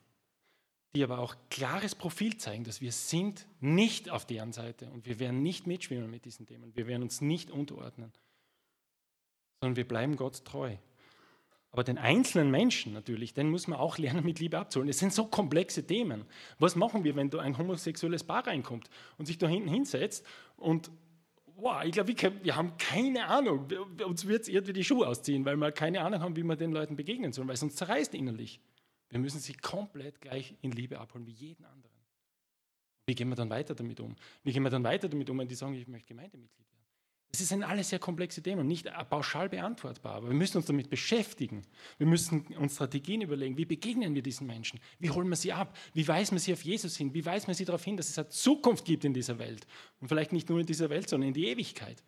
die 0.96 1.04
aber 1.04 1.20
auch 1.20 1.36
klares 1.50 1.96
Profil 1.96 2.38
zeigen, 2.38 2.64
dass 2.64 2.82
wir 2.82 2.92
sind 2.92 3.48
nicht 3.60 4.10
auf 4.10 4.26
deren 4.26 4.52
Seite 4.52 4.90
und 4.90 5.06
wir 5.06 5.20
werden 5.20 5.42
nicht 5.42 5.68
mitschwimmen 5.68 6.10
mit 6.10 6.26
diesen 6.26 6.46
Themen. 6.46 6.76
Wir 6.76 6.88
werden 6.88 7.04
uns 7.04 7.22
nicht 7.22 7.52
unterordnen, 7.52 8.12
sondern 9.62 9.78
wir 9.78 9.88
bleiben 9.88 10.16
Gott 10.16 10.44
treu. 10.46 10.76
Aber 11.72 11.84
den 11.84 12.00
einzelnen 12.00 12.50
Menschen 12.50 12.94
natürlich, 12.94 13.36
den 13.36 13.52
muss 13.52 13.68
man 13.68 13.78
auch 13.78 14.00
lernen, 14.00 14.26
mit 14.26 14.40
Liebe 14.40 14.58
abzuholen. 14.58 14.90
Es 14.90 14.98
sind 14.98 15.14
so 15.14 15.28
komplexe 15.28 15.86
Themen. 15.86 16.26
Was 16.58 16.76
machen 16.76 17.04
wir, 17.04 17.16
wenn 17.16 17.30
da 17.30 17.40
ein 17.40 17.60
homosexuelles 17.60 18.24
Paar 18.24 18.48
reinkommt 18.48 18.90
und 19.20 19.28
sich 19.28 19.38
da 19.38 19.48
hinten 19.48 19.70
hinsetzt 19.70 20.26
und 20.58 20.90
wow, 21.62 21.84
ich 21.84 21.92
glaube, 21.92 22.14
wir, 22.44 22.56
haben 22.56 22.78
keine 22.78 23.26
Ahnung. 23.26 23.68
Uns 24.06 24.28
wird 24.28 24.44
es 24.44 24.48
irgendwie 24.48 24.74
die 24.74 24.84
Schuhe 24.84 25.08
ausziehen, 25.08 25.46
weil 25.46 25.56
wir 25.58 25.72
keine 25.72 26.02
Ahnung 26.02 26.22
haben, 26.22 26.36
wie 26.36 26.44
wir 26.44 26.56
den 26.56 26.72
Leuten 26.72 26.96
begegnen 26.96 27.32
sollen, 27.32 27.48
weil 27.48 27.56
es 27.56 27.64
uns 27.64 27.76
zerreißt 27.76 28.14
innerlich. 28.14 28.60
Wir 29.10 29.20
müssen 29.20 29.40
sie 29.40 29.54
komplett 29.54 30.22
gleich 30.22 30.56
in 30.62 30.72
Liebe 30.72 31.00
abholen, 31.00 31.26
wie 31.26 31.32
jeden 31.32 31.66
anderen. 31.66 31.90
Wie 33.08 33.16
gehen 33.16 33.30
wir 33.30 33.36
dann 33.36 33.50
weiter 33.50 33.74
damit 33.74 34.00
um? 34.00 34.16
Wie 34.44 34.52
gehen 34.52 34.62
wir 34.62 34.70
dann 34.70 34.84
weiter 34.84 35.10
damit 35.10 35.30
um, 35.30 35.40
wenn 35.40 35.48
die 35.48 35.56
sagen, 35.56 35.74
ich 35.74 35.88
möchte 35.88 36.08
Gemeindemitglied 36.10 36.72
werden? 36.72 36.79
Das 37.32 37.48
sind 37.48 37.64
alles 37.64 37.90
sehr 37.90 38.00
komplexe 38.00 38.42
Themen, 38.42 38.66
nicht 38.66 38.90
pauschal 39.10 39.50
beantwortbar, 39.50 40.16
aber 40.16 40.30
wir 40.30 40.36
müssen 40.36 40.58
uns 40.58 40.66
damit 40.66 40.90
beschäftigen. 40.90 41.62
Wir 42.00 42.08
müssen 42.08 42.48
uns 42.58 42.74
Strategien 42.74 43.22
überlegen, 43.22 43.56
wie 43.56 43.66
begegnen 43.66 44.16
wir 44.16 44.24
diesen 44.24 44.48
Menschen? 44.48 44.80
Wie 44.98 45.12
holen 45.12 45.30
wir 45.30 45.36
sie 45.36 45.54
ab? 45.54 45.78
Wie 45.94 46.08
weisen 46.08 46.34
wir 46.34 46.40
sie 46.40 46.54
auf 46.54 46.64
Jesus 46.64 46.98
hin? 46.98 47.14
Wie 47.14 47.24
weisen 47.24 47.48
wir 47.48 47.54
sie 47.54 47.66
darauf 47.66 47.84
hin, 47.84 47.98
dass 47.98 48.10
es 48.10 48.18
eine 48.18 48.30
Zukunft 48.30 48.84
gibt 48.84 49.06
in 49.06 49.14
dieser 49.14 49.38
Welt? 49.38 49.68
Und 50.02 50.08
vielleicht 50.08 50.34
nicht 50.34 50.50
nur 50.50 50.60
in 50.60 50.66
dieser 50.66 50.90
Welt, 50.90 51.08
sondern 51.08 51.28
in 51.28 51.34
die 51.36 51.48
Ewigkeit. 51.48 52.04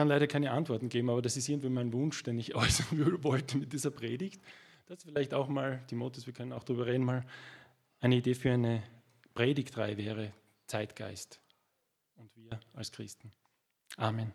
kann 0.00 0.08
leider 0.08 0.26
keine 0.26 0.50
Antworten 0.52 0.88
geben, 0.88 1.10
aber 1.10 1.20
das 1.20 1.36
ist 1.36 1.46
irgendwie 1.50 1.68
mein 1.68 1.92
Wunsch, 1.92 2.22
den 2.22 2.38
ich 2.38 2.54
äußern 2.56 3.22
wollte 3.22 3.58
mit 3.58 3.74
dieser 3.74 3.90
Predigt. 3.90 4.40
Das 4.86 4.98
ist 4.98 5.04
vielleicht 5.04 5.34
auch 5.34 5.46
mal, 5.48 5.84
Timotheus, 5.88 6.26
wir 6.26 6.32
können 6.32 6.54
auch 6.54 6.64
darüber 6.64 6.86
reden, 6.86 7.04
mal 7.04 7.22
eine 8.00 8.16
Idee 8.16 8.34
für 8.34 8.50
eine 8.50 8.82
Predigtreihe 9.34 9.96
wäre 9.96 10.32
Zeitgeist 10.66 11.40
und 12.16 12.34
wir 12.36 12.60
als 12.74 12.92
Christen. 12.92 13.32
Amen. 13.96 14.32